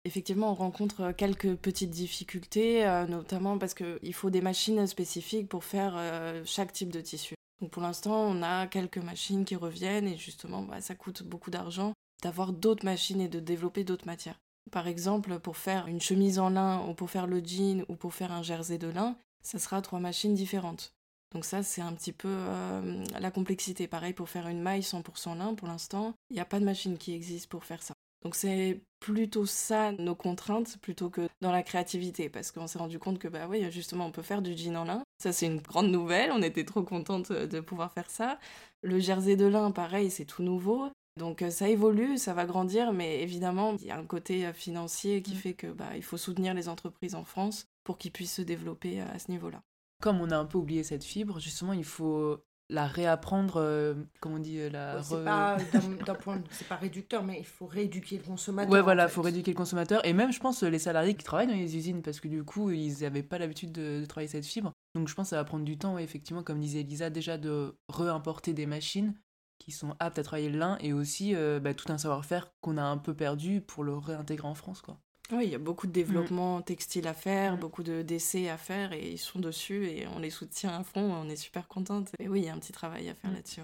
Effectivement, 0.05 0.51
on 0.51 0.55
rencontre 0.55 1.11
quelques 1.11 1.53
petites 1.55 1.89
difficultés, 1.89 2.87
euh, 2.87 3.05
notamment 3.07 3.57
parce 3.57 3.73
qu'il 3.73 4.13
faut 4.13 4.29
des 4.29 4.39
machines 4.39 4.87
spécifiques 4.87 5.49
pour 5.49 5.65
faire 5.65 5.95
euh, 5.97 6.41
chaque 6.45 6.71
type 6.71 6.93
de 6.93 7.01
tissu. 7.01 7.36
Donc 7.61 7.71
pour 7.71 7.81
l'instant, 7.81 8.15
on 8.15 8.43
a 8.43 8.67
quelques 8.67 8.97
machines 8.97 9.45
qui 9.45 9.55
reviennent 9.55 10.07
et 10.07 10.17
justement, 10.17 10.61
bah, 10.61 10.81
ça 10.81 10.95
coûte 10.95 11.23
beaucoup 11.23 11.51
d'argent 11.51 11.93
d'avoir 12.23 12.51
d'autres 12.51 12.85
machines 12.85 13.21
et 13.21 13.27
de 13.27 13.39
développer 13.39 13.83
d'autres 13.83 14.07
matières. 14.07 14.39
Par 14.71 14.87
exemple, 14.87 15.39
pour 15.39 15.57
faire 15.57 15.87
une 15.87 16.01
chemise 16.01 16.39
en 16.39 16.49
lin 16.49 16.85
ou 16.87 16.93
pour 16.93 17.09
faire 17.09 17.27
le 17.27 17.39
jean 17.39 17.85
ou 17.89 17.95
pour 17.95 18.13
faire 18.13 18.31
un 18.31 18.43
jersey 18.43 18.77
de 18.77 18.87
lin, 18.87 19.15
ça 19.41 19.59
sera 19.59 19.81
trois 19.81 19.99
machines 19.99 20.33
différentes. 20.33 20.93
Donc 21.33 21.45
ça, 21.45 21.61
c'est 21.61 21.81
un 21.81 21.93
petit 21.93 22.13
peu 22.13 22.29
euh, 22.29 23.03
la 23.19 23.31
complexité. 23.31 23.87
Pareil, 23.87 24.13
pour 24.13 24.29
faire 24.29 24.47
une 24.47 24.61
maille 24.61 24.81
100% 24.81 25.37
lin, 25.37 25.53
pour 25.55 25.67
l'instant, 25.67 26.13
il 26.29 26.33
n'y 26.33 26.39
a 26.39 26.45
pas 26.45 26.59
de 26.59 26.65
machine 26.65 26.97
qui 26.97 27.13
existe 27.13 27.49
pour 27.49 27.65
faire 27.65 27.83
ça. 27.83 27.93
Donc 28.23 28.35
c'est 28.35 28.81
plutôt 28.99 29.45
ça 29.45 29.91
nos 29.93 30.15
contraintes 30.15 30.77
plutôt 30.81 31.09
que 31.09 31.29
dans 31.39 31.51
la 31.51 31.61
créativité 31.61 32.29
parce 32.29 32.51
qu'on 32.51 32.65
s'est 32.65 32.79
rendu 32.79 32.97
compte 32.97 33.19
que 33.19 33.27
bah 33.27 33.47
oui 33.47 33.71
justement 33.71 34.07
on 34.07 34.11
peut 34.11 34.23
faire 34.23 34.41
du 34.41 34.57
jean 34.57 34.75
en 34.75 34.85
lin 34.85 35.03
ça 35.19 35.31
c'est 35.31 35.45
une 35.45 35.61
grande 35.61 35.89
nouvelle 35.89 36.31
on 36.31 36.41
était 36.41 36.65
trop 36.65 36.83
contente 36.83 37.31
de 37.31 37.59
pouvoir 37.59 37.91
faire 37.91 38.09
ça 38.09 38.39
le 38.81 38.99
jersey 38.99 39.35
de 39.35 39.45
lin 39.45 39.71
pareil 39.71 40.09
c'est 40.09 40.25
tout 40.25 40.43
nouveau 40.43 40.89
donc 41.17 41.41
euh, 41.41 41.49
ça 41.49 41.67
évolue, 41.67 42.17
ça 42.17 42.33
va 42.33 42.45
grandir, 42.45 42.93
mais 42.93 43.21
évidemment, 43.21 43.75
il 43.81 43.87
y 43.87 43.91
a 43.91 43.97
un 43.97 44.05
côté 44.05 44.45
euh, 44.45 44.53
financier 44.53 45.21
qui 45.21 45.33
mm. 45.33 45.37
fait 45.37 45.53
que 45.53 45.67
bah, 45.67 45.89
il 45.95 46.03
faut 46.03 46.17
soutenir 46.17 46.53
les 46.53 46.69
entreprises 46.69 47.15
en 47.15 47.23
France 47.23 47.65
pour 47.83 47.97
qu'ils 47.97 48.11
puissent 48.11 48.35
se 48.35 48.41
développer 48.41 49.01
euh, 49.01 49.05
à 49.13 49.19
ce 49.19 49.31
niveau-là. 49.31 49.61
Comme 50.01 50.21
on 50.21 50.29
a 50.29 50.37
un 50.37 50.45
peu 50.45 50.59
oublié 50.59 50.83
cette 50.83 51.03
fibre, 51.03 51.39
justement, 51.39 51.73
il 51.73 51.83
faut 51.83 52.37
la 52.69 52.85
réapprendre, 52.85 53.95
comment 54.19 54.35
on 54.35 54.39
dit, 54.39 54.59
la... 54.69 55.01
c'est 55.01 55.23
pas, 55.23 55.57
d'un 56.05 56.13
point, 56.13 56.39
c'est 56.51 56.67
pas 56.67 56.75
réducteur, 56.75 57.23
mais 57.23 57.39
il 57.39 57.45
faut 57.45 57.65
rééduquer 57.65 58.17
le 58.17 58.23
consommateur. 58.23 58.71
Ouais, 58.71 58.81
voilà, 58.81 59.05
il 59.05 59.09
faut 59.09 59.23
rééduquer 59.23 59.51
le 59.51 59.57
consommateur. 59.57 60.05
Et 60.05 60.13
même, 60.13 60.31
je 60.31 60.39
pense, 60.39 60.61
les 60.61 60.77
salariés 60.77 61.15
qui 61.15 61.23
travaillent 61.23 61.47
dans 61.47 61.53
les 61.53 61.77
usines, 61.77 62.03
parce 62.03 62.19
que 62.19 62.27
du 62.27 62.43
coup, 62.43 62.69
ils 62.69 63.01
n'avaient 63.01 63.23
pas 63.23 63.39
l'habitude 63.39 63.71
de, 63.71 64.05
travailler 64.05 64.27
cette 64.27 64.45
fibre. 64.45 64.73
Donc 64.97 65.09
je 65.09 65.13
pense 65.13 65.27
que 65.27 65.29
ça 65.31 65.35
va 65.35 65.43
prendre 65.43 65.63
du 65.63 65.77
temps, 65.77 65.99
effectivement, 65.99 66.41
comme 66.41 66.59
disait 66.59 66.79
Elisa, 66.79 67.11
déjà 67.11 67.37
de 67.37 67.77
réimporter 67.87 68.53
des 68.53 68.65
machines 68.65 69.13
qui 69.59 69.71
sont 69.71 69.95
aptes 69.99 70.17
à 70.17 70.23
travailler 70.23 70.49
le 70.49 70.57
lin 70.57 70.77
et 70.79 70.91
aussi 70.91 71.35
euh, 71.35 71.59
bah, 71.59 71.75
tout 71.75 71.91
un 71.91 71.99
savoir-faire 71.99 72.51
qu'on 72.61 72.77
a 72.77 72.83
un 72.83 72.97
peu 72.97 73.13
perdu 73.13 73.61
pour 73.61 73.83
le 73.83 73.95
réintégrer 73.95 74.47
en 74.47 74.55
France. 74.55 74.81
Quoi. 74.81 74.97
Oui, 75.31 75.45
il 75.45 75.51
y 75.51 75.55
a 75.55 75.59
beaucoup 75.59 75.85
de 75.85 75.91
développement 75.91 76.61
textile 76.63 77.07
à 77.07 77.13
faire, 77.13 77.57
mm. 77.57 77.59
beaucoup 77.59 77.83
de 77.83 78.01
d'essais 78.01 78.49
à 78.49 78.57
faire 78.57 78.91
et 78.91 79.11
ils 79.11 79.19
sont 79.19 79.39
dessus 79.39 79.87
et 79.87 80.07
on 80.07 80.19
les 80.19 80.31
soutient 80.31 80.75
à 80.75 80.83
fond, 80.83 81.13
on 81.13 81.29
est 81.29 81.35
super 81.35 81.67
contente. 81.67 82.09
Et 82.17 82.27
oui, 82.27 82.41
il 82.41 82.45
y 82.45 82.49
a 82.49 82.53
un 82.53 82.59
petit 82.59 82.71
travail 82.71 83.07
à 83.07 83.13
faire 83.13 83.29
mm. 83.29 83.35
là-dessus. 83.35 83.61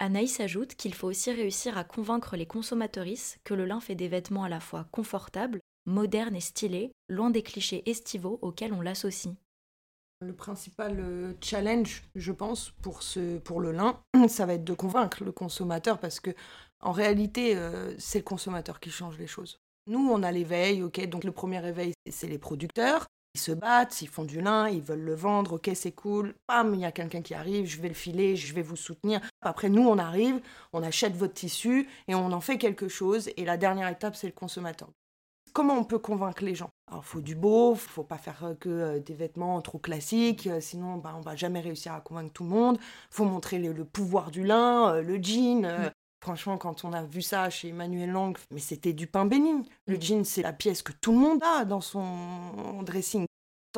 Anaïs 0.00 0.38
ajoute 0.40 0.74
qu'il 0.74 0.92
faut 0.92 1.06
aussi 1.08 1.32
réussir 1.32 1.78
à 1.78 1.84
convaincre 1.84 2.36
les 2.36 2.46
consommatrices 2.46 3.38
que 3.44 3.54
le 3.54 3.64
lin 3.64 3.80
fait 3.80 3.94
des 3.94 4.08
vêtements 4.08 4.44
à 4.44 4.50
la 4.50 4.60
fois 4.60 4.86
confortables, 4.90 5.60
modernes 5.86 6.36
et 6.36 6.40
stylés, 6.40 6.92
loin 7.08 7.30
des 7.30 7.42
clichés 7.42 7.88
estivaux 7.88 8.38
auxquels 8.42 8.74
on 8.74 8.82
l'associe. 8.82 9.34
Le 10.22 10.32
principal 10.32 11.00
euh, 11.00 11.32
challenge, 11.40 12.04
je 12.14 12.30
pense, 12.30 12.72
pour, 12.80 13.60
le 13.60 13.72
lin, 13.72 13.98
ça 14.28 14.46
va 14.46 14.54
être 14.54 14.64
de 14.64 14.72
convaincre 14.72 15.24
le 15.24 15.32
consommateur 15.32 15.98
parce 15.98 16.20
que, 16.20 16.30
en 16.80 16.92
réalité, 16.92 17.56
euh, 17.56 17.92
c'est 17.98 18.18
le 18.18 18.24
consommateur 18.24 18.78
qui 18.78 18.90
change 18.90 19.18
les 19.18 19.26
choses. 19.26 19.58
Nous, 19.88 19.98
on 19.98 20.22
a 20.22 20.30
l'éveil, 20.30 20.82
ok, 20.82 21.04
donc 21.08 21.24
le 21.24 21.32
premier 21.32 21.66
éveil, 21.66 21.92
c'est 22.08 22.28
les 22.28 22.38
producteurs. 22.38 23.06
Ils 23.34 23.40
se 23.40 23.50
battent, 23.50 24.00
ils 24.02 24.08
font 24.08 24.24
du 24.24 24.40
lin, 24.40 24.68
ils 24.68 24.82
veulent 24.82 25.00
le 25.00 25.14
vendre, 25.14 25.54
ok, 25.54 25.70
c'est 25.74 25.92
cool. 25.92 26.34
Pam, 26.46 26.72
il 26.74 26.80
y 26.80 26.84
a 26.84 26.92
quelqu'un 26.92 27.22
qui 27.22 27.34
arrive, 27.34 27.66
je 27.66 27.80
vais 27.80 27.88
le 27.88 27.94
filer, 27.94 28.36
je 28.36 28.54
vais 28.54 28.62
vous 28.62 28.76
soutenir. 28.76 29.20
Après, 29.40 29.70
nous, 29.70 29.82
on 29.88 29.98
arrive, 29.98 30.40
on 30.72 30.82
achète 30.84 31.16
votre 31.16 31.34
tissu 31.34 31.88
et 32.06 32.14
on 32.14 32.30
en 32.30 32.40
fait 32.40 32.58
quelque 32.58 32.88
chose. 32.88 33.30
Et 33.36 33.44
la 33.44 33.56
dernière 33.56 33.88
étape, 33.88 34.14
c'est 34.14 34.28
le 34.28 34.34
consommateur 34.34 34.90
comment 35.52 35.74
on 35.74 35.84
peut 35.84 35.98
convaincre 35.98 36.44
les 36.44 36.54
gens? 36.54 36.70
Alors, 36.88 37.02
il 37.04 37.08
faut 37.08 37.20
du 37.20 37.34
beau, 37.34 37.74
il 37.74 37.78
faut 37.78 38.04
pas 38.04 38.18
faire 38.18 38.44
euh, 38.44 38.54
que 38.54 38.68
euh, 38.68 38.98
des 38.98 39.14
vêtements 39.14 39.60
trop 39.62 39.78
classiques, 39.78 40.46
euh, 40.46 40.60
sinon 40.60 40.96
bah, 40.96 41.14
on 41.16 41.20
va 41.20 41.36
jamais 41.36 41.60
réussir 41.60 41.92
à 41.92 42.00
convaincre 42.00 42.32
tout 42.32 42.44
le 42.44 42.50
monde. 42.50 42.78
Il 42.80 43.14
faut 43.14 43.24
montrer 43.24 43.58
le, 43.58 43.84
pouvoir 43.84 44.30
du 44.30 44.44
lin, 44.44 45.00
le 45.00 45.22
jean. 45.22 45.62
Mm. 45.62 45.90
Franchement, 46.22 46.58
quand 46.58 46.84
on 46.84 46.92
a 46.92 47.02
vu 47.02 47.22
ça 47.22 47.50
chez 47.50 47.68
Emmanuel 47.68 48.10
Lang, 48.10 48.36
mais 48.50 48.60
c'était 48.60 48.92
du 48.92 49.06
pain 49.06 49.24
béni. 49.24 49.68
Le 49.86 49.96
mm. 49.96 50.02
jean, 50.02 50.24
c'est 50.24 50.42
la 50.42 50.52
pièce 50.52 50.82
que 50.82 50.92
tout 50.92 51.12
le 51.12 51.18
monde 51.18 51.42
a 51.42 51.64
dans 51.64 51.80
son 51.80 52.82
dressing. 52.82 53.26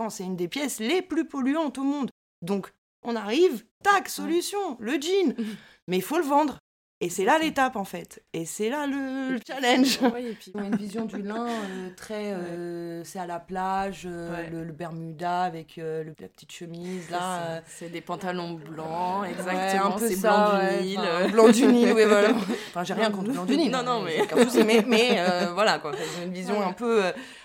C'est 0.08 0.24
une 0.24 0.36
des 0.36 0.48
pièces 0.48 0.80
les 0.80 1.02
plus 1.02 1.26
polluantes 1.26 1.78
au 1.78 1.84
monde. 1.84 2.10
Donc, 2.42 2.72
on 3.04 3.14
arrive, 3.14 3.64
tac, 3.82 4.08
solution, 4.08 4.76
le 4.80 5.00
jean. 5.00 5.34
Mais 5.88 5.98
il 5.98 6.02
faut 6.02 6.18
le 6.18 6.24
vendre. 6.24 6.58
Et 7.04 7.10
c'est 7.10 7.26
là 7.26 7.38
l'étape 7.38 7.76
en 7.76 7.84
fait. 7.84 8.22
Et 8.32 8.46
c'est 8.46 8.70
là 8.70 8.86
le, 8.86 9.38
challenge. 9.46 9.98
Oui, 10.14 10.28
et 10.28 10.32
puis 10.32 10.52
on 10.54 10.60
a 10.60 10.66
une 10.68 10.76
vision 10.76 11.04
du 11.04 11.20
lin 11.20 11.46
euh, 11.48 11.90
très. 11.94 12.32
Euh, 12.32 13.04
c'est 13.04 13.18
à 13.18 13.26
la 13.26 13.38
plage, 13.38 14.04
euh, 14.06 14.48
le, 14.50 14.72
Bermuda 14.72 15.42
avec 15.42 15.76
le, 15.76 16.14
la 16.18 16.28
petite 16.28 16.50
chemise 16.50 17.10
là. 17.10 17.60
C'est 17.66 17.90
des 17.90 18.00
pantalons 18.00 18.54
blancs, 18.54 19.26
exactement. 19.28 19.98
c'est 19.98 20.18
blanc 20.18 20.58
du 20.58 20.86
Nil. 20.86 21.00
blanc 21.30 21.48
du 21.50 21.66
Nil, 21.66 21.92
oui, 21.92 22.04
voilà. 22.06 22.30
Enfin, 22.70 22.84
j'ai 22.84 22.94
rien 22.94 23.10
contre 23.10 23.32
blanc 23.32 23.44
du 23.44 23.58
Nil. 23.58 23.70
Non, 23.70 23.82
non, 23.82 24.00
mais. 24.00 24.22
mais, 24.64 24.84
mais 24.88 25.46
voilà 25.52 25.80
quoi. 25.80 25.92
J'ai 25.92 26.24
une 26.24 26.32
vision 26.32 26.66
un 26.66 26.72
peu. 26.72 27.02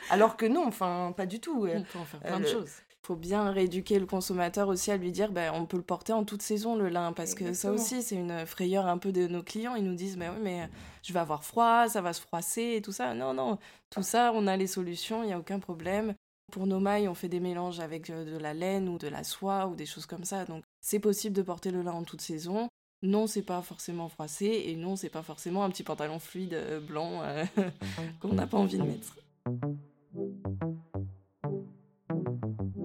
alors 0.09 0.37
que 0.37 0.45
non, 0.45 0.67
enfin, 0.67 1.13
pas 1.17 1.25
du 1.25 1.41
tout. 1.41 1.67
On 1.67 1.81
peut 1.81 1.99
en 1.99 2.05
faire 2.05 2.21
plein 2.21 2.39
de 2.39 2.47
choses 2.47 2.71
faut 3.09 3.15
bien 3.15 3.49
rééduquer 3.49 3.97
le 3.97 4.05
consommateur 4.05 4.67
aussi 4.67 4.91
à 4.91 4.97
lui 4.97 5.11
dire 5.11 5.31
ben, 5.31 5.51
on 5.55 5.65
peut 5.65 5.77
le 5.77 5.83
porter 5.83 6.13
en 6.13 6.23
toute 6.23 6.43
saison 6.43 6.75
le 6.75 6.89
lin 6.89 7.11
parce 7.11 7.33
que 7.33 7.53
ça 7.53 7.71
aussi 7.71 8.03
c'est 8.03 8.15
une 8.15 8.45
frayeur 8.45 8.85
un 8.85 8.99
peu 8.99 9.11
de 9.11 9.25
nos 9.25 9.41
clients. 9.41 9.73
Ils 9.73 9.83
nous 9.83 9.95
disent 9.95 10.15
mais 10.15 10.29
oui 10.29 10.37
mais 10.43 10.69
je 11.01 11.11
vais 11.11 11.19
avoir 11.19 11.43
froid 11.43 11.87
ça 11.87 12.01
va 12.01 12.13
se 12.13 12.21
froisser 12.21 12.75
et 12.75 12.83
tout 12.83 12.91
ça. 12.91 13.15
Non 13.15 13.33
non 13.33 13.57
tout 13.89 14.03
ça 14.03 14.31
on 14.35 14.45
a 14.45 14.55
les 14.55 14.67
solutions 14.67 15.23
il 15.23 15.27
n'y 15.27 15.33
a 15.33 15.39
aucun 15.39 15.57
problème. 15.57 16.13
Pour 16.51 16.67
nos 16.67 16.79
mailles 16.79 17.07
on 17.07 17.15
fait 17.15 17.29
des 17.29 17.39
mélanges 17.39 17.79
avec 17.79 18.11
euh, 18.11 18.31
de 18.31 18.37
la 18.37 18.53
laine 18.53 18.87
ou 18.87 18.99
de 18.99 19.07
la 19.07 19.23
soie 19.23 19.65
ou 19.65 19.75
des 19.75 19.87
choses 19.87 20.05
comme 20.05 20.23
ça. 20.23 20.45
Donc 20.45 20.63
c'est 20.79 20.99
possible 20.99 21.35
de 21.35 21.41
porter 21.41 21.71
le 21.71 21.81
lin 21.81 21.93
en 21.93 22.03
toute 22.03 22.21
saison. 22.21 22.69
Non, 23.01 23.25
c'est 23.25 23.41
pas 23.41 23.63
forcément 23.63 24.07
froissé 24.07 24.65
et 24.67 24.75
non, 24.75 24.95
c'est 24.95 25.09
pas 25.09 25.23
forcément 25.23 25.63
un 25.63 25.71
petit 25.71 25.83
pantalon 25.83 26.19
fluide 26.19 26.53
euh, 26.53 26.79
blanc 26.79 27.23
euh, 27.23 27.43
qu'on 28.19 28.33
n'a 28.33 28.45
pas 28.45 28.59
envie 28.59 28.77
de 28.77 28.83
mettre. 28.83 29.15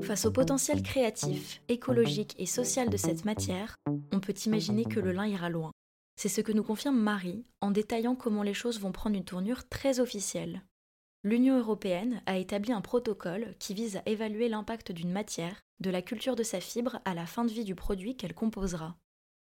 Face 0.04 0.26
au 0.26 0.30
potentiel 0.30 0.82
créatif, 0.82 1.62
écologique 1.68 2.34
et 2.38 2.44
social 2.44 2.90
de 2.90 2.96
cette 2.98 3.24
matière, 3.24 3.76
on 4.12 4.20
peut 4.20 4.34
imaginer 4.44 4.84
que 4.84 5.00
le 5.00 5.12
lin 5.12 5.26
ira 5.26 5.48
loin. 5.48 5.70
C'est 6.16 6.28
ce 6.28 6.42
que 6.42 6.52
nous 6.52 6.62
confirme 6.62 6.98
Marie 6.98 7.46
en 7.62 7.70
détaillant 7.70 8.14
comment 8.14 8.42
les 8.42 8.52
choses 8.52 8.80
vont 8.80 8.92
prendre 8.92 9.16
une 9.16 9.24
tournure 9.24 9.66
très 9.66 10.00
officielle. 10.00 10.62
L'Union 11.22 11.58
européenne 11.58 12.20
a 12.26 12.36
établi 12.36 12.70
un 12.70 12.82
protocole 12.82 13.54
qui 13.58 13.72
vise 13.72 13.96
à 13.96 14.02
évaluer 14.04 14.50
l'impact 14.50 14.92
d'une 14.92 15.10
matière, 15.10 15.62
de 15.80 15.88
la 15.88 16.02
culture 16.02 16.36
de 16.36 16.42
sa 16.42 16.60
fibre 16.60 17.00
à 17.06 17.14
la 17.14 17.24
fin 17.24 17.46
de 17.46 17.50
vie 17.50 17.64
du 17.64 17.74
produit 17.74 18.14
qu'elle 18.14 18.34
composera. 18.34 18.96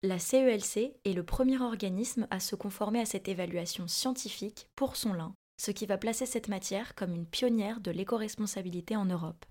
La 0.03 0.19
CELC 0.19 0.77
e 0.77 1.09
est 1.09 1.15
le 1.15 1.25
premier 1.25 1.63
organisme 1.63 2.27
à 2.31 2.41
se 2.41 2.57
conformer 2.57 3.01
à 3.01 3.07
cette 3.07 3.29
évaluation 3.29 3.89
scientifique 3.89 4.67
pour 4.77 4.97
son 4.97 5.15
lin, 5.15 5.35
ce 5.59 5.71
qui 5.71 5.87
va 5.87 5.97
placer 5.97 6.27
cette 6.27 6.49
matière 6.49 6.95
comme 6.95 7.15
une 7.15 7.27
pionnière 7.27 7.81
de 7.81 7.91
l'éco-responsabilité 7.91 8.97
en 8.97 9.07
Europe. 9.07 9.47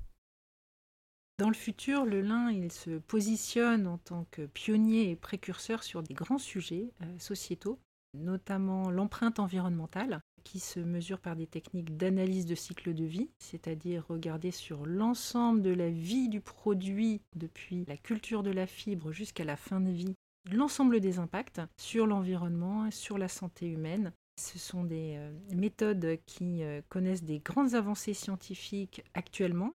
Dans 1.42 1.50
le 1.50 1.56
futur, 1.56 2.06
le 2.06 2.22
lin, 2.22 2.52
se 2.70 3.00
positionne 3.00 3.88
en 3.88 3.98
tant 3.98 4.28
que 4.30 4.46
pionnier 4.46 5.10
et 5.10 5.16
précurseur 5.16 5.82
sur 5.82 6.04
des 6.04 6.14
grands 6.14 6.38
sujets 6.38 6.94
euh, 7.02 7.18
sociétaux, 7.18 7.80
notamment 8.14 8.92
l'empreinte 8.92 9.40
environnementale, 9.40 10.22
qui 10.44 10.60
se 10.60 10.80
mesure 10.80 11.20
par 11.20 11.36
des 11.36 11.48
techniques 11.48 11.98
d'analyse 11.98 12.46
de 12.46 12.54
cycle 12.54 12.94
de 12.94 13.06
vie, 13.06 13.32
c'est-à-dire 13.40 14.06
regarder 14.08 14.52
sur 14.52 14.86
l'ensemble 14.86 15.64
de 15.64 15.74
la 15.74 15.90
vie 15.90 16.30
du 16.30 16.42
produit, 16.42 17.24
depuis 17.36 17.86
la 17.88 17.98
culture 17.98 18.44
de 18.44 18.52
la 18.52 18.68
fibre 18.68 19.12
jusqu'à 19.12 19.44
la 19.44 19.58
fin 19.58 19.82
de 19.82 19.90
vie, 19.90 20.14
l'ensemble 20.52 21.00
des 21.00 21.18
impacts 21.18 21.62
sur 21.76 22.06
l'environnement, 22.06 22.92
sur 22.92 23.18
la 23.18 23.28
santé 23.28 23.66
humaine. 23.66 24.14
Ce 24.40 24.60
sont 24.60 24.84
des 24.84 25.16
euh, 25.18 25.32
méthodes 25.56 26.20
qui 26.28 26.62
euh, 26.62 26.84
connaissent 26.88 27.24
des 27.24 27.40
grandes 27.40 27.74
avancées 27.74 28.14
scientifiques 28.14 29.04
actuellement 29.16 29.74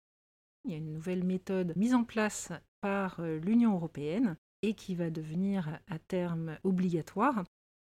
il 0.66 0.72
y 0.72 0.74
a 0.74 0.78
une 0.78 0.92
nouvelle 0.92 1.24
méthode 1.24 1.72
mise 1.76 1.94
en 1.94 2.04
place 2.04 2.52
par 2.80 3.20
euh, 3.20 3.38
l'Union 3.38 3.74
européenne 3.74 4.36
et 4.62 4.74
qui 4.74 4.94
va 4.94 5.10
devenir 5.10 5.80
à 5.86 5.98
terme 5.98 6.58
obligatoire. 6.64 7.44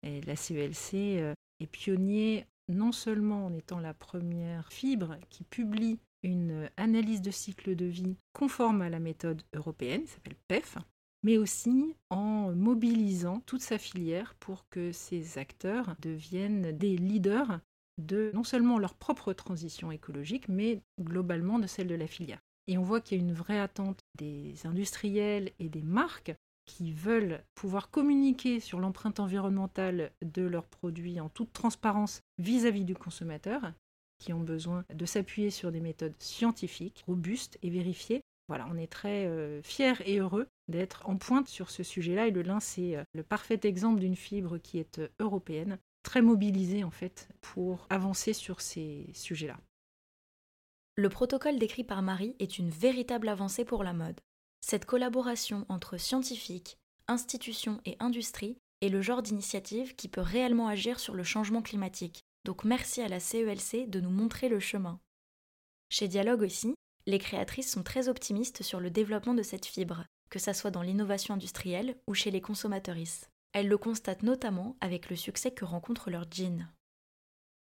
La 0.03 0.37
CELC 0.37 0.95
euh, 0.95 1.35
est 1.61 1.67
pionnier 1.67 2.47
non 2.69 2.93
seulement 2.93 3.47
en 3.47 3.55
étant 3.55 3.81
la 3.81 3.95
première 3.95 4.71
fibre 4.73 5.17
qui 5.31 5.45
publie 5.45 5.99
une 6.23 6.69
analyse 6.77 7.23
de 7.23 7.31
cycle 7.31 7.75
de 7.75 7.87
vie 7.87 8.17
conforme 8.33 8.83
à 8.83 8.91
la 8.91 8.99
méthode 8.99 9.43
européenne, 9.55 10.03
qui 10.03 10.09
s'appelle 10.09 10.37
PEF, 10.49 10.77
mais 11.23 11.39
aussi 11.39 11.95
en 12.11 12.53
mobilisant 12.53 13.41
toute 13.41 13.63
sa 13.63 13.79
filière 13.79 14.35
pour 14.35 14.69
que 14.69 14.93
ces 14.93 15.39
acteurs 15.39 15.97
deviennent 16.01 16.77
des 16.77 16.97
leaders 16.97 17.61
de 17.99 18.31
non 18.35 18.45
seulement 18.45 18.79
leur 18.79 18.95
propre 18.95 19.33
transition 19.33 19.91
écologique, 19.91 20.49
mais 20.49 20.83
globalement 21.01 21.59
de 21.59 21.67
celle 21.67 21.89
de 21.89 21.95
la 21.95 22.07
filière. 22.07 22.41
Et 22.69 22.79
on 22.79 22.83
voit 22.83 23.01
qu'il 23.01 23.19
y 23.19 23.21
a 23.21 23.25
une 23.25 23.33
vraie 23.33 23.59
attente 23.59 24.05
des 24.17 24.55
industriels 24.65 25.51
et 25.59 25.69
des 25.69 25.83
marques 25.83 26.35
qui 26.67 26.93
veulent 26.93 27.43
pouvoir 27.55 27.91
communiquer 27.91 28.61
sur 28.61 28.79
l'empreinte 28.79 29.21
environnementale 29.21 30.13
de 30.23 30.43
leurs 30.43 30.67
produits 30.67 31.19
en 31.19 31.31
toute 31.31 31.53
transparence 31.53 32.21
vis-à-vis 32.39 32.85
du 32.85 32.95
consommateur, 32.95 33.73
qui 34.19 34.35
ont 34.35 34.41
besoin 34.41 34.85
de 34.93 35.07
s'appuyer 35.07 35.51
sur 35.51 35.73
des 35.73 35.81
méthodes 35.81 36.15
scientifiques, 36.19 37.05
robustes 37.07 37.59
et 37.63 37.71
vérifiées. 37.71 38.21
Voilà, 38.49 38.67
on 38.71 38.77
est 38.77 38.91
très 38.91 39.27
euh, 39.27 39.63
fiers 39.63 40.03
et 40.05 40.19
heureux 40.19 40.47
d'être 40.69 41.09
en 41.09 41.17
pointe 41.17 41.49
sur 41.49 41.71
ce 41.71 41.83
sujet-là 41.83 42.27
et 42.27 42.31
le 42.31 42.43
lin, 42.43 42.61
c'est 42.61 42.97
euh, 42.97 43.03
le 43.15 43.23
parfait 43.23 43.61
exemple 43.63 44.01
d'une 44.01 44.17
fibre 44.17 44.59
qui 44.59 44.79
est 44.79 44.99
euh, 44.99 45.09
européenne, 45.21 45.79
très 46.03 46.23
mobilisée 46.23 46.85
en 46.85 46.91
fait 46.91 47.29
pour 47.41 47.87
avancer 47.91 48.33
sur 48.33 48.61
ces 48.61 49.11
sujets-là. 49.15 49.59
Le 50.99 51.09
protocole 51.09 51.61
décrit 51.61 51.85
par 51.85 52.03
Marie 52.03 52.35
est 52.41 52.59
une 52.59 52.71
véritable 52.71 53.29
avancée 53.29 53.65
pour 53.65 53.85
la 53.85 53.93
mode. 53.93 54.21
Cette 54.61 54.85
collaboration 54.85 55.65
entre 55.69 55.97
scientifiques, 55.97 56.77
institutions 57.07 57.81
et 57.85 57.97
industries 58.01 58.59
est 58.81 58.89
le 58.89 59.01
genre 59.01 59.23
d'initiative 59.23 59.95
qui 59.95 60.09
peut 60.09 60.21
réellement 60.21 60.67
agir 60.67 60.99
sur 60.99 61.15
le 61.15 61.23
changement 61.23 61.63
climatique. 61.63 62.25
Donc 62.45 62.65
merci 62.65 63.01
à 63.01 63.07
la 63.07 63.21
CELC 63.21 63.89
de 63.89 64.01
nous 64.01 64.11
montrer 64.11 64.49
le 64.49 64.59
chemin. 64.59 64.99
Chez 65.89 66.09
Dialogue 66.09 66.43
aussi, 66.43 66.75
les 67.07 67.21
créatrices 67.21 67.71
sont 67.71 67.85
très 67.85 68.09
optimistes 68.09 68.65
sur 68.65 68.81
le 68.81 68.91
développement 68.91 69.35
de 69.35 69.45
cette 69.45 69.67
fibre, 69.67 70.05
que 70.31 70.41
ça 70.41 70.53
soit 70.53 70.73
dans 70.73 70.83
l'innovation 70.83 71.35
industrielle 71.35 71.95
ou 72.09 72.15
chez 72.15 72.33
les 72.33 72.41
consommatrices. 72.41 73.29
Elles 73.53 73.69
le 73.69 73.79
constatent 73.79 74.25
notamment 74.25 74.77
avec 74.81 75.11
le 75.11 75.15
succès 75.15 75.53
que 75.53 75.65
rencontrent 75.65 76.11
leurs 76.11 76.29
jeans. 76.29 76.69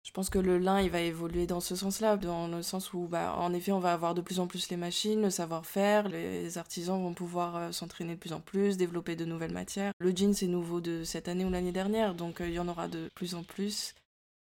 Je 0.03 0.11
pense 0.11 0.31
que 0.31 0.39
le 0.39 0.57
lin, 0.57 0.81
il 0.81 0.89
va 0.89 1.01
évoluer 1.01 1.45
dans 1.45 1.59
ce 1.59 1.75
sens-là, 1.75 2.17
dans 2.17 2.47
le 2.47 2.63
sens 2.63 2.91
où, 2.93 3.07
bah, 3.07 3.35
en 3.37 3.53
effet, 3.53 3.71
on 3.71 3.79
va 3.79 3.93
avoir 3.93 4.15
de 4.15 4.21
plus 4.21 4.39
en 4.39 4.47
plus 4.47 4.69
les 4.69 4.77
machines, 4.77 5.21
le 5.21 5.29
savoir-faire, 5.29 6.09
les 6.09 6.57
artisans 6.57 7.01
vont 7.01 7.13
pouvoir 7.13 7.55
euh, 7.55 7.71
s'entraîner 7.71 8.15
de 8.15 8.19
plus 8.19 8.33
en 8.33 8.41
plus, 8.41 8.77
développer 8.77 9.15
de 9.15 9.25
nouvelles 9.25 9.53
matières. 9.53 9.93
Le 9.99 10.11
jean, 10.15 10.33
c'est 10.33 10.47
nouveau 10.47 10.81
de 10.81 11.03
cette 11.03 11.27
année 11.27 11.45
ou 11.45 11.51
l'année 11.51 11.71
dernière, 11.71 12.15
donc 12.15 12.41
euh, 12.41 12.47
il 12.47 12.55
y 12.55 12.59
en 12.59 12.67
aura 12.67 12.87
de 12.87 13.09
plus 13.13 13.35
en 13.35 13.43
plus. 13.43 13.93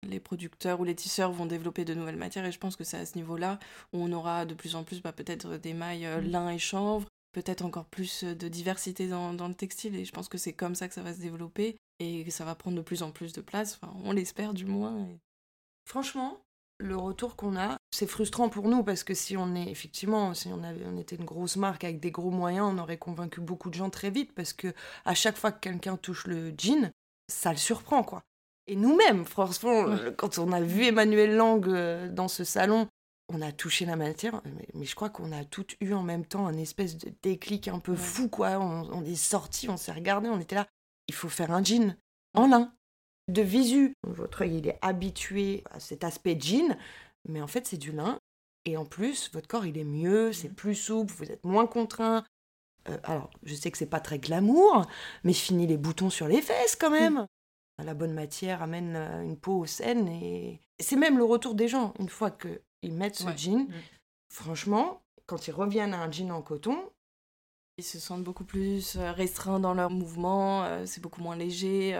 Les 0.07 0.21
producteurs 0.21 0.79
ou 0.79 0.85
les 0.85 0.95
tisseurs 0.95 1.33
vont 1.33 1.45
développer 1.45 1.83
de 1.83 1.93
nouvelles 1.93 2.15
matières, 2.15 2.45
et 2.45 2.53
je 2.53 2.59
pense 2.59 2.77
que 2.77 2.85
c'est 2.85 2.97
à 2.97 3.05
ce 3.05 3.17
niveau-là 3.17 3.59
où 3.91 4.01
on 4.01 4.13
aura 4.13 4.45
de 4.45 4.53
plus 4.53 4.75
en 4.75 4.85
plus 4.85 5.01
bah, 5.01 5.11
peut-être 5.11 5.57
des 5.57 5.73
mailles 5.73 6.05
euh, 6.05 6.21
mm. 6.21 6.31
lin 6.31 6.49
et 6.51 6.59
chanvre, 6.59 7.05
peut-être 7.33 7.65
encore 7.65 7.85
plus 7.85 8.23
de 8.23 8.47
diversité 8.47 9.09
dans, 9.09 9.33
dans 9.33 9.49
le 9.49 9.55
textile, 9.55 9.97
et 9.97 10.05
je 10.05 10.13
pense 10.13 10.29
que 10.29 10.37
c'est 10.37 10.53
comme 10.53 10.73
ça 10.73 10.87
que 10.87 10.93
ça 10.93 11.03
va 11.03 11.13
se 11.13 11.19
développer, 11.19 11.75
et 11.99 12.23
que 12.23 12.31
ça 12.31 12.45
va 12.45 12.55
prendre 12.55 12.77
de 12.77 12.81
plus 12.81 13.03
en 13.03 13.11
plus 13.11 13.33
de 13.33 13.41
place, 13.41 13.77
enfin, 13.81 13.93
on 14.05 14.13
l'espère 14.13 14.53
du 14.53 14.63
moins. 14.63 15.05
Franchement, 15.89 16.39
le 16.77 16.95
retour 16.95 17.35
qu'on 17.35 17.57
a, 17.57 17.79
c'est 17.89 18.05
frustrant 18.05 18.47
pour 18.47 18.67
nous 18.67 18.83
parce 18.83 19.03
que 19.03 19.15
si 19.15 19.35
on 19.35 19.55
est 19.55 19.71
effectivement, 19.71 20.35
si 20.35 20.49
on, 20.49 20.63
avait, 20.63 20.85
on 20.85 20.97
était 20.99 21.15
une 21.15 21.25
grosse 21.25 21.55
marque 21.55 21.83
avec 21.83 21.99
des 21.99 22.11
gros 22.11 22.29
moyens, 22.29 22.69
on 22.71 22.77
aurait 22.77 22.99
convaincu 22.99 23.41
beaucoup 23.41 23.71
de 23.71 23.73
gens 23.73 23.89
très 23.89 24.11
vite 24.11 24.31
parce 24.35 24.53
que 24.53 24.71
à 25.03 25.15
chaque 25.15 25.35
fois 25.35 25.51
que 25.51 25.59
quelqu'un 25.59 25.97
touche 25.97 26.27
le 26.27 26.53
jean, 26.55 26.91
ça 27.27 27.49
le 27.49 27.57
surprend 27.57 28.03
quoi. 28.03 28.21
Et 28.67 28.75
nous-mêmes, 28.75 29.25
franchement, 29.25 29.87
quand 30.15 30.37
on 30.37 30.51
a 30.51 30.61
vu 30.61 30.85
Emmanuel 30.85 31.35
Lang 31.35 31.67
euh, 31.67 32.07
dans 32.07 32.27
ce 32.27 32.43
salon, 32.43 32.87
on 33.27 33.41
a 33.41 33.51
touché 33.51 33.85
la 33.85 33.95
matière, 33.95 34.43
mais, 34.75 34.85
je 34.85 34.93
crois 34.93 35.09
qu'on 35.09 35.31
a 35.31 35.43
toutes 35.43 35.75
eu 35.81 35.93
en 35.93 36.03
même 36.03 36.25
temps 36.25 36.45
un 36.45 36.57
espèce 36.57 36.99
de 36.99 37.11
déclic 37.23 37.67
un 37.67 37.79
peu 37.79 37.95
fou 37.95 38.29
quoi. 38.29 38.59
On, 38.59 38.87
on 38.91 39.03
est 39.03 39.15
sorti, 39.15 39.69
on 39.69 39.77
s'est 39.77 39.91
regardé, 39.91 40.29
on 40.29 40.39
était 40.39 40.55
là. 40.55 40.67
Il 41.07 41.15
faut 41.15 41.29
faire 41.29 41.49
un 41.49 41.63
jean 41.63 41.95
en 42.35 42.45
lin 42.45 42.71
de 43.31 43.41
visu. 43.41 43.93
Votre 44.03 44.43
œil, 44.43 44.57
il 44.57 44.67
est 44.67 44.79
habitué 44.81 45.63
à 45.71 45.79
cet 45.79 46.03
aspect 46.03 46.37
jean, 46.39 46.77
mais 47.27 47.41
en 47.41 47.47
fait, 47.47 47.65
c'est 47.67 47.77
du 47.77 47.91
lin. 47.91 48.19
Et 48.65 48.77
en 48.77 48.85
plus, 48.85 49.31
votre 49.33 49.47
corps, 49.47 49.65
il 49.65 49.77
est 49.77 49.83
mieux, 49.83 50.33
c'est 50.33 50.49
plus 50.49 50.75
souple, 50.75 51.13
vous 51.13 51.31
êtes 51.31 51.43
moins 51.43 51.67
contraint. 51.67 52.23
Euh, 52.87 52.97
alors, 53.03 53.29
je 53.43 53.55
sais 53.55 53.71
que 53.71 53.77
c'est 53.77 53.85
pas 53.85 53.99
très 53.99 54.19
glamour, 54.19 54.85
mais 55.23 55.33
fini 55.33 55.67
les 55.67 55.77
boutons 55.77 56.09
sur 56.09 56.27
les 56.27 56.41
fesses 56.41 56.75
quand 56.75 56.89
même. 56.91 57.25
La 57.83 57.93
bonne 57.93 58.13
matière 58.13 58.61
amène 58.61 58.95
euh, 58.95 59.23
une 59.23 59.37
peau 59.37 59.65
saine 59.65 60.07
et 60.09 60.59
c'est 60.79 60.97
même 60.97 61.17
le 61.17 61.23
retour 61.23 61.55
des 61.55 61.67
gens. 61.67 61.93
Une 61.99 62.09
fois 62.09 62.31
qu'ils 62.31 62.93
mettent 62.93 63.15
ce 63.15 63.35
jean, 63.37 63.67
mm. 63.67 63.73
franchement, 64.29 65.01
quand 65.25 65.47
ils 65.47 65.53
reviennent 65.53 65.93
à 65.93 66.01
un 66.01 66.11
jean 66.11 66.31
en 66.31 66.41
coton, 66.41 66.77
ils 67.77 67.83
se 67.83 67.99
sentent 67.99 68.23
beaucoup 68.23 68.43
plus 68.43 68.97
euh, 68.97 69.13
restreints 69.13 69.61
dans 69.61 69.73
leurs 69.73 69.91
mouvements, 69.91 70.85
c'est 70.85 71.01
beaucoup 71.01 71.21
moins 71.21 71.37
léger 71.37 71.95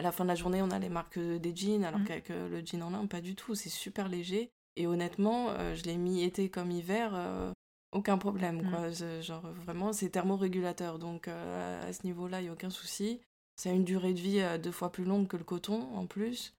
à 0.00 0.02
la 0.02 0.12
fin 0.12 0.24
de 0.24 0.28
la 0.28 0.34
journée, 0.34 0.62
on 0.62 0.70
a 0.70 0.78
les 0.78 0.88
marques 0.88 1.18
des 1.18 1.54
jeans, 1.54 1.84
alors 1.84 2.00
mm. 2.00 2.04
qu'avec 2.04 2.30
euh, 2.30 2.48
le 2.48 2.64
jean 2.64 2.82
en 2.82 2.88
lin, 2.88 3.06
pas 3.06 3.20
du 3.20 3.34
tout. 3.34 3.54
C'est 3.54 3.68
super 3.68 4.08
léger. 4.08 4.50
Et 4.76 4.86
honnêtement, 4.86 5.50
euh, 5.50 5.74
je 5.74 5.84
l'ai 5.84 5.98
mis 5.98 6.22
été 6.22 6.48
comme 6.48 6.70
hiver, 6.70 7.12
euh, 7.14 7.52
aucun 7.92 8.16
problème. 8.16 8.62
Mm. 8.62 8.70
Quoi. 8.70 9.20
Genre, 9.20 9.46
vraiment, 9.52 9.92
c'est 9.92 10.08
thermorégulateur. 10.08 10.98
Donc, 10.98 11.28
à 11.28 11.92
ce 11.92 12.04
niveau-là, 12.04 12.40
il 12.40 12.44
n'y 12.44 12.48
a 12.48 12.52
aucun 12.54 12.70
souci. 12.70 13.20
Ça 13.56 13.68
a 13.68 13.72
une 13.74 13.84
durée 13.84 14.14
de 14.14 14.20
vie 14.20 14.42
deux 14.62 14.72
fois 14.72 14.90
plus 14.90 15.04
longue 15.04 15.28
que 15.28 15.36
le 15.36 15.44
coton, 15.44 15.94
en 15.94 16.06
plus. 16.06 16.54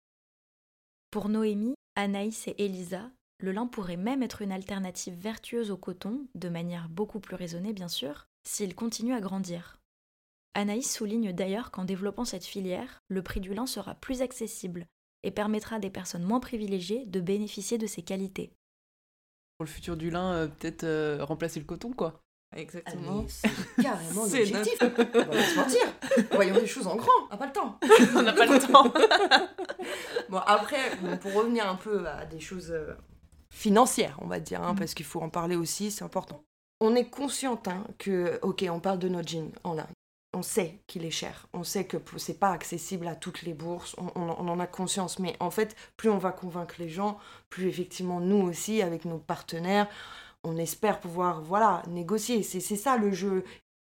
Pour 1.10 1.28
Noémie, 1.28 1.74
Anaïs 1.96 2.48
et 2.48 2.64
Elisa, 2.64 3.10
le 3.40 3.52
lin 3.52 3.66
pourrait 3.66 3.98
même 3.98 4.22
être 4.22 4.44
une 4.44 4.52
alternative 4.52 5.16
vertueuse 5.16 5.72
au 5.72 5.78
coton, 5.78 6.28
de 6.36 6.48
manière 6.48 6.90
beaucoup 6.90 7.20
plus 7.20 7.36
raisonnée 7.36 7.74
bien 7.74 7.88
sûr, 7.88 8.28
s'il 8.48 8.76
continue 8.76 9.16
à 9.16 9.20
grandir. 9.20 9.81
Anaïs 10.54 10.92
souligne 10.92 11.32
d'ailleurs 11.32 11.72
qu'en 11.72 11.86
développant 11.86 12.26
cette 12.26 12.46
filière, 12.46 13.02
le 13.08 13.22
prix 13.24 13.40
du 13.40 13.54
lin 13.54 13.66
sera 13.66 13.96
plus 13.96 14.22
accessible 14.22 14.86
et 15.24 15.32
permettra 15.32 15.78
à 15.78 15.80
des 15.80 15.90
personnes 15.90 16.24
moins 16.24 16.40
privilégiées 16.40 17.06
de 17.06 17.22
bénéficier 17.22 17.78
de 17.78 17.88
ses 17.88 18.02
qualités. 18.02 18.52
Pour 19.58 19.66
le 19.66 19.72
futur 19.72 19.96
du 19.96 20.10
lin, 20.10 20.34
euh, 20.34 20.48
peut-être 20.48 20.84
euh, 20.84 21.24
remplacer 21.24 21.60
le 21.60 21.66
coton, 21.66 21.94
quoi. 21.94 22.22
Exactement. 22.54 23.24
c'est 23.30 23.50
carrément 23.82 24.24
l'objectif. 24.24 24.78
On 24.82 24.88
va 24.88 25.26
pas 25.26 25.44
se 25.44 25.56
mentir. 25.56 26.28
Voyons 26.34 26.56
les 26.56 26.68
choses 26.68 26.88
en 26.88 26.98
grand. 26.98 27.12
On 27.30 27.32
n'a 27.32 27.38
pas 27.38 27.46
le 27.46 27.54
temps. 27.54 27.80
On 28.16 28.22
n'a 28.24 28.34
pas 28.34 28.46
le 28.46 28.60
temps. 28.60 28.94
bon, 30.30 30.40
après, 30.40 30.98
pour 31.22 31.34
revenir 31.34 31.70
un 31.70 31.76
peu 31.76 32.06
à 32.08 32.26
des 32.26 32.42
choses 32.42 32.72
euh, 32.72 32.94
financières, 33.54 34.18
on 34.22 34.28
va 34.28 34.42
dire, 34.42 34.62
hein, 34.62 34.74
mm. 34.74 34.80
parce 34.80 34.94
qu'il 34.96 35.06
faut 35.06 35.22
en 35.22 35.30
parler 35.30 35.56
aussi, 35.56 35.92
c'est 35.92 36.04
important. 36.04 36.44
On 36.82 36.96
est 36.96 37.10
consciente 37.10 37.70
hein, 37.70 37.86
que, 38.00 38.40
ok, 38.42 38.66
on 38.70 38.82
parle 38.82 39.00
de 39.00 39.08
notre 39.08 39.30
jean 39.30 39.52
en 39.64 39.76
lin 39.76 39.88
on 40.42 40.44
sait 40.44 40.80
qu'il 40.88 41.06
est 41.06 41.12
cher, 41.12 41.48
on 41.54 41.64
sait 41.64 41.86
que 41.86 41.98
c'est 42.18 42.40
pas 42.40 42.50
accessible 42.50 43.08
à 43.08 43.16
toutes 43.16 43.44
les 43.44 43.54
bourses, 43.54 43.96
on, 44.00 44.28
en 44.28 44.60
a 44.60 44.66
conscience, 44.66 45.20
mais 45.20 45.36
en 45.40 45.52
fait, 45.52 45.76
plus 45.98 46.10
on 46.10 46.18
va 46.18 46.32
convaincre 46.32 46.74
les 46.80 46.90
gens, 46.90 47.20
plus 47.52 47.68
effectivement 47.68 48.20
nous 48.20 48.42
aussi, 48.42 48.82
avec 48.82 49.06
nos 49.06 49.20
partenaires, 49.20 49.88
on 50.44 50.58
espère 50.58 51.00
pouvoir, 51.00 51.44
voilà, 51.44 51.84
négocier. 51.90 52.42
C'est 52.42 52.60
ça 52.60 52.98
le 52.98 53.12
jeu. 53.12 53.44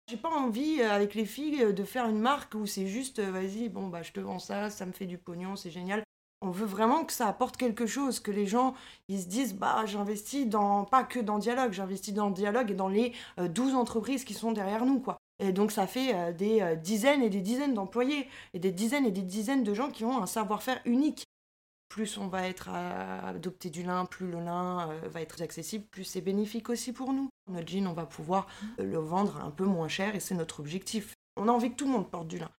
J'ai 0.08 0.16
pas 0.16 0.30
envie, 0.30 0.80
euh, 0.80 0.92
avec 0.92 1.16
les 1.16 1.24
filles, 1.24 1.60
euh, 1.60 1.72
de 1.72 1.82
faire 1.82 2.06
une 2.06 2.20
marque 2.20 2.54
où 2.54 2.66
c'est 2.66 2.86
juste, 2.86 3.18
euh, 3.18 3.32
vas-y, 3.32 3.68
bon, 3.68 3.88
bah, 3.88 4.02
je 4.04 4.12
te 4.12 4.20
vends 4.20 4.38
ça, 4.38 4.70
ça 4.70 4.86
me 4.86 4.92
fait 4.92 5.06
du 5.06 5.18
pognon, 5.18 5.56
c'est 5.56 5.72
génial. 5.72 6.04
On 6.40 6.50
veut 6.52 6.66
vraiment 6.66 7.04
que 7.04 7.12
ça 7.12 7.26
apporte 7.26 7.56
quelque 7.56 7.86
chose, 7.86 8.20
que 8.20 8.30
les 8.30 8.46
gens, 8.46 8.74
ils 9.08 9.20
se 9.20 9.26
disent, 9.26 9.54
bah, 9.54 9.86
j'investis 9.86 10.48
dans, 10.48 10.84
pas 10.84 11.02
que 11.02 11.18
dans 11.18 11.38
Dialogue, 11.38 11.72
j'investis 11.72 12.14
dans 12.14 12.30
Dialogue 12.30 12.70
et 12.70 12.74
dans 12.74 12.86
les 12.86 13.12
12 13.38 13.74
entreprises 13.74 14.22
qui 14.22 14.34
sont 14.34 14.52
derrière 14.52 14.86
nous, 14.86 15.00
quoi. 15.00 15.18
Et 15.38 15.52
donc 15.52 15.72
ça 15.72 15.86
fait 15.86 16.14
euh, 16.14 16.32
des 16.32 16.60
euh, 16.60 16.74
dizaines 16.76 17.22
et 17.22 17.30
des 17.30 17.40
dizaines 17.40 17.74
d'employés 17.74 18.28
et 18.52 18.58
des 18.58 18.72
dizaines 18.72 19.06
et 19.06 19.10
des 19.10 19.22
dizaines 19.22 19.64
de 19.64 19.74
gens 19.74 19.90
qui 19.90 20.04
ont 20.04 20.22
un 20.22 20.26
savoir-faire 20.26 20.80
unique. 20.84 21.24
Plus 21.88 22.18
on 22.18 22.28
va 22.28 22.48
être 22.48 22.68
à 22.68 23.28
adopter 23.28 23.70
du 23.70 23.82
lin, 23.82 24.04
plus 24.04 24.30
le 24.30 24.40
lin 24.40 24.90
euh, 24.90 25.08
va 25.08 25.20
être 25.22 25.42
accessible, 25.42 25.84
plus 25.90 26.04
c'est 26.04 26.20
bénéfique 26.20 26.70
aussi 26.70 26.92
pour 26.92 27.12
nous. 27.12 27.28
Notre 27.50 27.68
jean, 27.68 27.86
on 27.86 27.92
va 27.92 28.06
pouvoir 28.06 28.46
le 28.78 28.98
vendre 28.98 29.36
un 29.44 29.50
peu 29.50 29.64
moins 29.64 29.88
cher 29.88 30.14
et 30.14 30.20
c'est 30.20 30.34
notre 30.34 30.60
objectif. 30.60 31.14
On 31.36 31.48
a 31.48 31.52
envie 31.52 31.70
que 31.70 31.76
tout 31.76 31.86
le 31.86 31.92
monde 31.92 32.10
porte 32.10 32.28
du 32.28 32.38
lin. 32.38 32.50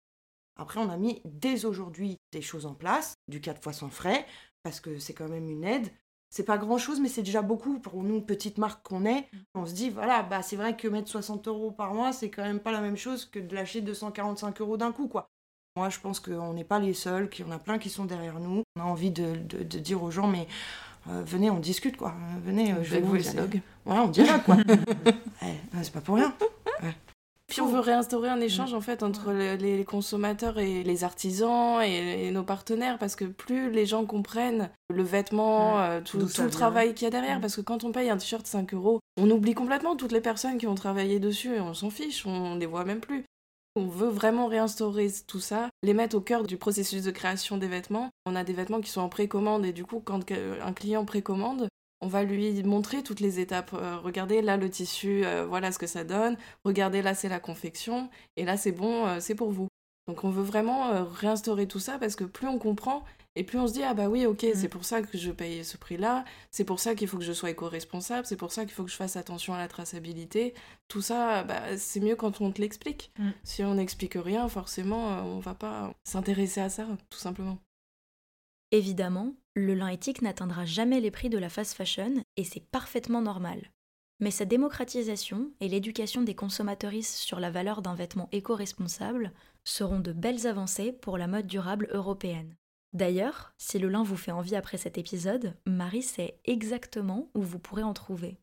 Après, 0.57 0.79
on 0.79 0.89
a 0.89 0.97
mis 0.97 1.21
dès 1.25 1.65
aujourd'hui 1.65 2.17
des 2.33 2.43
choses 2.43 2.67
en 2.67 2.75
place, 2.75 3.15
du 3.29 3.41
4 3.41 3.63
fois 3.63 3.73
sans 3.73 3.89
frais, 3.89 4.25
parce 4.63 4.81
que 4.81 4.99
c'est 4.99 5.15
quand 5.15 5.29
même 5.29 5.49
une 5.49 5.65
aide 5.65 5.91
c'est 6.35 6.43
pas 6.43 6.59
grand 6.59 6.79
chose, 6.79 6.99
mais 6.99 7.09
c'est 7.09 7.23
déjà 7.23 7.43
beaucoup 7.43 7.79
pour 7.79 8.03
nous, 8.03 8.21
petite 8.21 8.59
marque 8.59 8.85
qu'on 8.85 9.05
est. 9.05 9.21
Mm. 9.21 9.39
On 9.55 9.67
se 9.67 9.73
dit, 9.73 9.89
voilà, 9.89 10.25
bah, 10.25 10.43
c'est 10.43 10.57
vrai 10.57 10.77
que 10.77 10.89
mettre 10.89 11.09
60 11.09 11.47
euros 11.47 11.71
par 11.71 11.95
mois, 11.95 12.13
c'est 12.13 12.29
quand 12.29 12.43
même 12.43 12.59
pas 12.59 12.73
la 12.73 12.81
même 12.81 12.97
chose 12.97 13.25
que 13.25 13.39
de 13.39 13.55
lâcher 13.55 13.83
245 13.83 14.61
euros 14.61 14.77
d'un 14.77 14.91
coup, 14.91 15.07
quoi. 15.07 15.29
Moi, 15.77 15.91
je 15.91 16.01
pense 16.01 16.19
qu'on 16.19 16.53
n'est 16.53 16.65
pas 16.65 16.81
les 16.81 16.93
seuls, 16.93 17.31
qu'il 17.31 17.47
y 17.47 17.49
en 17.49 17.53
a 17.53 17.61
plein 17.61 17.79
qui 17.79 17.89
sont 17.89 18.05
derrière 18.05 18.41
nous. 18.41 18.65
On 18.75 18.81
a 18.81 18.85
envie 18.85 19.13
de, 19.13 19.37
dire 19.63 20.03
aux 20.03 20.11
gens, 20.11 20.27
mais 20.27 20.49
euh, 21.09 21.23
venez, 21.25 21.51
on 21.51 21.61
discute, 21.61 21.97
quoi. 21.97 22.17
Venez, 22.45 22.73
euh, 22.73 22.83
je 22.83 22.91
vais 22.97 23.01
vous 23.01 23.17
dialogue. 23.17 23.61
Voilà, 23.85 24.03
on 24.03 24.09
dialogue, 24.09 24.43
quoi. 24.43 24.57
C'est 25.83 25.93
pas 25.93 26.01
pour 26.01 26.17
rien. 26.17 26.35
Puis 27.47 27.61
on 27.61 27.67
veut 27.67 27.81
réinstaurer 27.81 28.31
un 28.31 28.41
échange 28.41 28.73
en 28.73 28.81
fait 28.81 29.03
entre 29.03 29.33
les 29.33 29.85
consommateurs 29.85 30.59
et 30.59 30.83
les 30.83 31.05
artisans 31.05 31.83
et, 31.83 32.31
nos 32.31 32.43
partenaires 32.43 32.99
parce 32.99 33.17
que 33.17 33.27
plus 33.27 33.71
les 33.71 33.87
gens 33.87 34.07
comprennent 34.07 34.71
le 34.91 35.03
vêtement, 35.03 35.79
euh, 35.81 36.01
tout, 36.01 36.19
le 36.19 36.51
travail 36.51 36.95
qu'il 36.95 37.05
y 37.05 37.09
a 37.09 37.11
derrière, 37.11 37.41
parce 37.41 37.57
que 37.57 37.61
quand 37.61 37.85
on 37.85 37.93
paye 37.93 38.11
un 38.11 38.17
t-shirt 38.17 38.47
5 38.47 38.73
euros, 38.75 39.01
on 39.17 39.31
oublie 39.31 39.55
complètement 39.55 39.95
toutes 39.95 40.13
les 40.13 40.21
personnes 40.21 40.59
qui 40.59 40.67
ont 40.67 40.75
travaillé 40.75 41.21
dessus 41.21 41.55
et 41.55 41.61
on 41.61 41.75
s'en 41.75 41.91
fiche, 41.91 42.27
on 42.27 42.57
les 42.57 42.67
voit 42.67 42.85
même 42.85 43.01
plus. 43.01 43.25
On 43.77 43.87
veut 43.87 44.09
vraiment 44.09 44.47
réinstaurer 44.47 45.11
tout 45.27 45.41
ça, 45.41 45.69
les 45.83 45.95
mettre 45.95 46.17
au 46.17 46.21
cœur 46.21 46.45
du 46.45 46.57
processus 46.57 47.03
de 47.03 47.11
création 47.11 47.59
des 47.59 47.69
vêtements. 47.69 48.11
On 48.25 48.37
a 48.37 48.45
des 48.45 48.53
vêtements 48.53 48.81
qui 48.81 48.91
sont 48.91 49.01
en 49.01 49.09
précommande 49.09 49.67
et 49.67 49.73
du 49.73 49.85
coup 49.85 50.01
quand 50.01 50.21
un 50.31 50.73
client 50.73 51.05
précommande, 51.05 51.69
on 52.05 52.09
va 52.09 52.23
lui 52.23 52.63
montrer 52.63 53.03
toutes 53.03 53.21
les 53.21 53.41
étapes. 53.41 53.71
regardez 54.03 54.43
là 54.43 54.57
le 54.57 54.69
tissu, 54.69 55.25
voilà 55.49 55.73
ce 55.73 55.79
que 55.79 55.87
ça 55.87 56.05
donne. 56.05 56.37
Regardez 56.65 57.03
là 57.03 57.15
c'est 57.15 57.29
la 57.29 57.41
confection 57.41 58.09
et 58.37 58.45
là 58.45 58.57
c'est 58.57 58.73
bon, 58.73 59.21
c'est 59.21 59.35
pour 59.35 59.51
vous. 59.51 59.69
Donc 60.07 60.25
on 60.25 60.31
veut 60.31 60.43
vraiment 60.43 61.05
réinstaurer 61.05 61.67
tout 61.67 61.81
ça 61.81 61.99
parce 61.99 62.15
que 62.15 62.25
plus 62.25 62.47
on 62.47 62.59
comprend 62.59 63.05
et 63.37 63.43
plus 63.43 63.59
on 63.59 63.67
se 63.67 63.73
dit, 63.73 63.83
ah 63.83 63.95
bah 63.95 64.09
oui, 64.09 64.27
ok, 64.27 64.47
c'est 64.55 64.69
pour 64.69 64.85
ça 64.85 65.03
que 65.03 65.19
je 65.19 65.33
paye 65.33 65.65
ce 65.65 65.77
prix-là, 65.77 66.25
c'est 66.53 66.63
pour 66.63 66.79
ça 66.79 66.95
qu'il 66.95 67.09
faut 67.09 67.19
que 67.19 67.25
je 67.25 67.33
sois 67.33 67.51
éco-responsable, 67.51 68.27
c'est 68.27 68.37
pour 68.37 68.53
ça 68.53 68.65
qu'il 68.65 68.75
faut 68.75 68.85
que 68.85 68.91
je 68.91 68.97
fasse 68.97 69.17
attention 69.17 69.55
à 69.55 69.59
la 69.59 69.67
traçabilité. 69.67 70.55
Tout 70.87 71.03
ça, 71.03 71.43
bah, 71.43 71.77
c'est 71.77 71.99
mieux 71.99 72.15
quand 72.15 72.41
on 72.41 72.53
te 72.53 72.61
l'explique. 72.61 73.11
Mm. 73.19 73.31
Si 73.43 73.65
on 73.65 73.75
n'explique 73.75 74.15
rien, 74.15 74.49
forcément, 74.49 75.13
euh, 75.13 75.23
on 75.23 75.41
va 75.41 75.55
pas 75.55 75.93
s'intéresser 76.05 76.61
à 76.61 76.69
ça, 76.69 76.87
tout 77.11 77.19
simplement. 77.19 77.59
Évidemment, 78.71 79.35
le 79.55 79.75
lin 79.75 79.89
éthique 79.89 80.23
n'atteindra 80.23 80.65
jamais 80.65 81.01
les 81.01 81.11
prix 81.11 81.29
de 81.29 81.39
la 81.39 81.49
fast 81.49 81.75
fashion, 81.75 82.25
et 82.37 82.45
c'est 82.45 82.65
parfaitement 82.71 83.23
normal. 83.23 83.71
Mais 84.21 84.31
sa 84.31 84.45
démocratisation 84.45 85.51
et 85.61 85.69
l'éducation 85.69 86.23
des 86.23 86.35
consommateuristes 86.35 87.17
sur 87.17 87.41
la 87.41 87.51
valeur 87.51 87.83
d'un 87.83 87.95
vêtement 87.95 88.29
éco-responsable 88.33 89.33
seront 89.65 90.01
de 90.01 90.13
belles 90.13 90.47
avancées 90.47 90.93
pour 90.93 91.19
la 91.19 91.27
mode 91.27 91.47
durable 91.47 91.89
européenne. 91.93 92.55
D'ailleurs, 92.93 93.53
si 93.59 93.81
le 93.81 93.89
lin 93.89 94.05
vous 94.05 94.17
fait 94.17 94.31
envie 94.31 94.55
après 94.55 94.77
cet 94.77 94.99
épisode, 94.99 95.57
Marie 95.67 96.03
sait 96.03 96.39
exactement 96.45 97.29
où 97.35 97.43
vous 97.43 97.59
pourrez 97.59 97.83
en 97.83 97.93
trouver. 97.93 98.39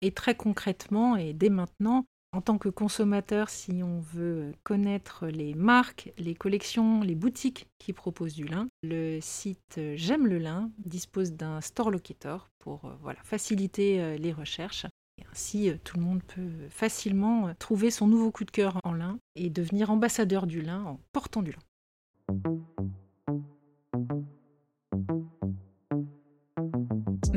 Et 0.00 0.12
très 0.12 0.36
concrètement, 0.36 1.16
et 1.16 1.32
dès 1.32 1.48
maintenant, 1.48 2.06
en 2.34 2.40
tant 2.40 2.58
que 2.58 2.68
consommateur, 2.68 3.48
si 3.48 3.82
on 3.82 4.00
veut 4.00 4.52
connaître 4.64 5.28
les 5.28 5.54
marques, 5.54 6.12
les 6.18 6.34
collections, 6.34 7.00
les 7.00 7.14
boutiques 7.14 7.68
qui 7.78 7.92
proposent 7.92 8.34
du 8.34 8.44
lin, 8.44 8.66
le 8.82 9.20
site 9.20 9.80
J'aime 9.94 10.26
le 10.26 10.38
lin 10.38 10.70
dispose 10.78 11.32
d'un 11.32 11.60
store 11.60 11.90
locator 11.90 12.48
pour 12.58 12.86
euh, 12.86 13.12
faciliter 13.22 14.00
euh, 14.00 14.16
les 14.16 14.32
recherches. 14.32 14.86
Et 15.18 15.24
ainsi, 15.30 15.70
euh, 15.70 15.76
tout 15.84 15.96
le 15.96 16.02
monde 16.02 16.22
peut 16.24 16.50
facilement 16.70 17.54
trouver 17.58 17.92
son 17.92 18.08
nouveau 18.08 18.32
coup 18.32 18.44
de 18.44 18.50
cœur 18.50 18.80
en 18.82 18.92
lin 18.92 19.18
et 19.36 19.48
devenir 19.48 19.90
ambassadeur 19.90 20.48
du 20.48 20.60
lin 20.60 20.82
en 20.82 21.00
portant 21.12 21.42
du 21.42 21.52
lin. 21.52 21.62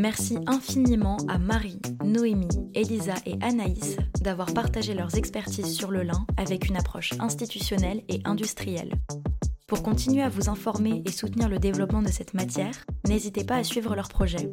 Merci 0.08 0.38
infiniment 0.48 1.17
à 1.28 1.38
Marie, 1.38 1.82
Noémie, 2.02 2.48
Elisa 2.74 3.15
et 3.26 3.34
Anaïs 3.41 3.98
d'avoir 4.22 4.54
partagé 4.54 4.93
leurs 4.93 5.17
expertises 5.17 5.76
sur 5.76 5.91
le 5.91 6.04
lin 6.04 6.26
avec 6.38 6.70
une 6.70 6.78
approche 6.78 7.12
institutionnelle 7.20 8.02
et 8.08 8.22
industrielle. 8.24 8.93
Pour 9.67 9.84
continuer 9.84 10.22
à 10.22 10.30
vous 10.30 10.48
informer 10.48 11.04
et 11.06 11.12
soutenir 11.12 11.50
le 11.50 11.60
développement 11.60 12.02
de 12.02 12.08
cette 12.08 12.34
matière, 12.34 12.86
n'hésitez 13.06 13.43
pas 13.43 13.58
à 13.58 13.65
suivre 13.65 13.98
leurs 13.98 14.08
projets. 14.08 14.50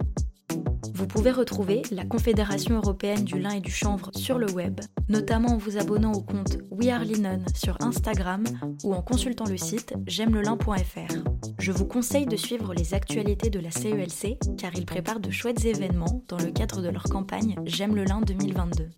Vous 0.95 1.09
pouvez 1.09 1.33
retrouver 1.33 1.83
la 1.91 2.05
Confédération 2.05 2.77
européenne 2.77 3.25
du 3.25 3.41
lin 3.41 3.51
et 3.51 3.61
du 3.61 3.73
chanvre 3.73 4.13
sur 4.15 4.39
le 4.39 4.49
web, 4.53 4.81
notamment 5.09 5.55
en 5.55 5.57
vous 5.57 5.77
abonnant 5.77 6.13
au 6.13 6.23
compte 6.23 6.59
We 6.71 6.89
Are 6.91 7.05
Linen 7.05 7.45
sur 7.53 7.77
Instagram 7.81 8.45
ou 8.85 8.95
en 8.95 9.03
consultant 9.03 9.47
le 9.47 9.57
site 9.57 9.95
j'aime 10.07 10.35
le 10.35 10.43
lin.fr. 10.43 11.15
Je 11.59 11.73
vous 11.73 11.85
conseille 11.85 12.27
de 12.27 12.37
suivre 12.37 12.75
les 12.75 12.95
actualités 12.95 13.51
de 13.51 13.59
la 13.59 13.73
CELC 13.73 14.39
car 14.57 14.71
ils 14.77 14.87
préparent 14.87 15.19
de 15.19 15.33
chouettes 15.33 15.65
événements 15.65 16.23
dans 16.29 16.39
le 16.39 16.53
cadre 16.53 16.81
de 16.81 16.91
leur 16.91 17.05
campagne 17.05 17.57
J'aime 17.65 17.97
le 17.97 18.05
lin 18.05 18.21
2022. 18.21 18.89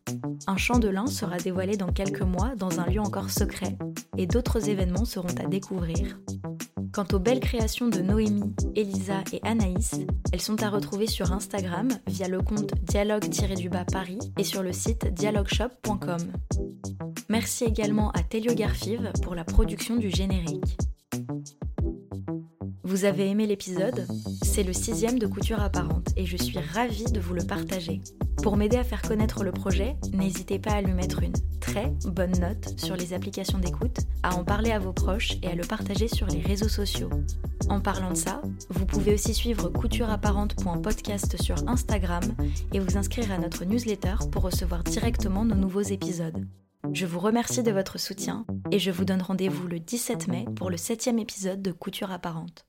Un 0.47 0.57
champ 0.59 0.79
de 0.79 0.89
lin 0.89 1.07
sera 1.07 1.39
dévoilé 1.39 1.79
dans 1.79 1.93
quelques 1.93 2.21
mois 2.21 2.55
dans 2.57 2.79
un 2.79 2.87
lieu 2.87 3.01
encore 3.01 3.31
secret 3.31 3.79
et 4.19 4.27
d'autres 4.27 4.69
événements 4.69 5.07
seront 5.07 5.35
à 5.43 5.47
découvrir. 5.47 6.19
Quant 6.97 7.05
aux 7.13 7.19
belles 7.19 7.41
créations 7.41 7.89
de 7.89 7.99
Noémie, 7.99 8.55
Elisa 8.75 9.23
et 9.31 9.41
Anaïs, 9.43 9.97
elles 10.33 10.41
sont 10.41 10.63
à 10.63 10.71
retrouver 10.71 11.07
sur 11.07 11.31
Instagram 11.31 11.91
via 12.07 12.27
le 12.27 12.41
compte 12.41 12.73
dialogue-du-bas 12.85 13.85
Paris 13.93 14.19
et 14.39 14.45
sur 14.45 14.63
le 14.63 14.73
site 14.73 15.13
dialogueshop.com. 15.13 16.33
Merci 17.29 17.65
également 17.65 18.13
à 18.13 18.23
Telio 18.23 18.55
Garfive 18.55 19.13
pour 19.23 19.35
la 19.35 19.45
production 19.45 19.97
du 19.97 20.09
générique. 20.09 20.79
Vous 22.87 23.05
avez 23.05 23.29
aimé 23.29 23.49
l'épisode? 23.49 24.07
C'est 24.45 24.63
le 24.63 24.73
sixième 24.73 25.19
de 25.19 25.27
Couture 25.27 25.61
Apparente 25.61 26.11
et 26.17 26.25
je 26.25 26.37
suis 26.37 26.61
ravie 26.61 27.11
de 27.11 27.19
vous 27.19 27.35
le 27.35 27.45
partager. 27.45 28.01
Pour 28.45 28.57
m'aider 28.57 28.77
à 28.77 28.85
faire 28.85 29.03
connaître 29.03 29.43
le 29.43 29.51
projet, 29.51 29.97
n'hésitez 30.13 30.61
pas 30.61 30.71
à 30.71 30.83
lui 30.83 30.93
mettre 30.93 31.25
une 31.25 31.33
très 31.61 31.93
bonne 32.05 32.39
note 32.39 32.79
sur 32.79 32.95
les 32.95 33.13
applications 33.13 33.59
d'écoute, 33.59 33.99
à 34.23 34.37
en 34.37 34.45
parler 34.45 34.71
à 34.71 34.79
vos 34.79 34.93
proches 34.93 35.33
et 35.43 35.49
à 35.49 35.57
le 35.57 35.65
partager 35.65 36.07
sur 36.07 36.29
les 36.29 36.39
réseaux 36.39 36.69
sociaux. 36.69 37.11
En 37.69 37.81
parlant 37.81 38.11
de 38.11 38.17
ça, 38.17 38.41
vous 38.71 38.87
pouvez 38.87 39.15
aussi 39.15 39.35
suivre 39.35 39.69
coutureapparente.podcast 39.69 41.43
sur 41.43 41.69
Instagram 41.69 42.23
et 42.73 42.79
vous 42.79 42.97
inscrire 42.97 43.33
à 43.33 43.39
notre 43.39 43.65
newsletter 43.65 44.15
pour 44.31 44.43
recevoir 44.43 44.85
directement 44.85 45.45
nos 45.45 45.57
nouveaux 45.57 45.81
épisodes. 45.81 46.47
Je 46.93 47.05
vous 47.05 47.19
remercie 47.19 47.65
de 47.65 47.73
votre 47.73 47.99
soutien 47.99 48.47
et 48.71 48.79
je 48.79 48.93
vous 48.93 49.05
donne 49.05 49.23
rendez-vous 49.23 49.67
le 49.67 49.81
17 49.81 50.29
mai 50.29 50.45
pour 50.55 50.71
le 50.71 50.77
septième 50.77 51.19
épisode 51.19 51.63
de 51.63 51.73
Couture 51.73 52.13
Apparente. 52.13 52.65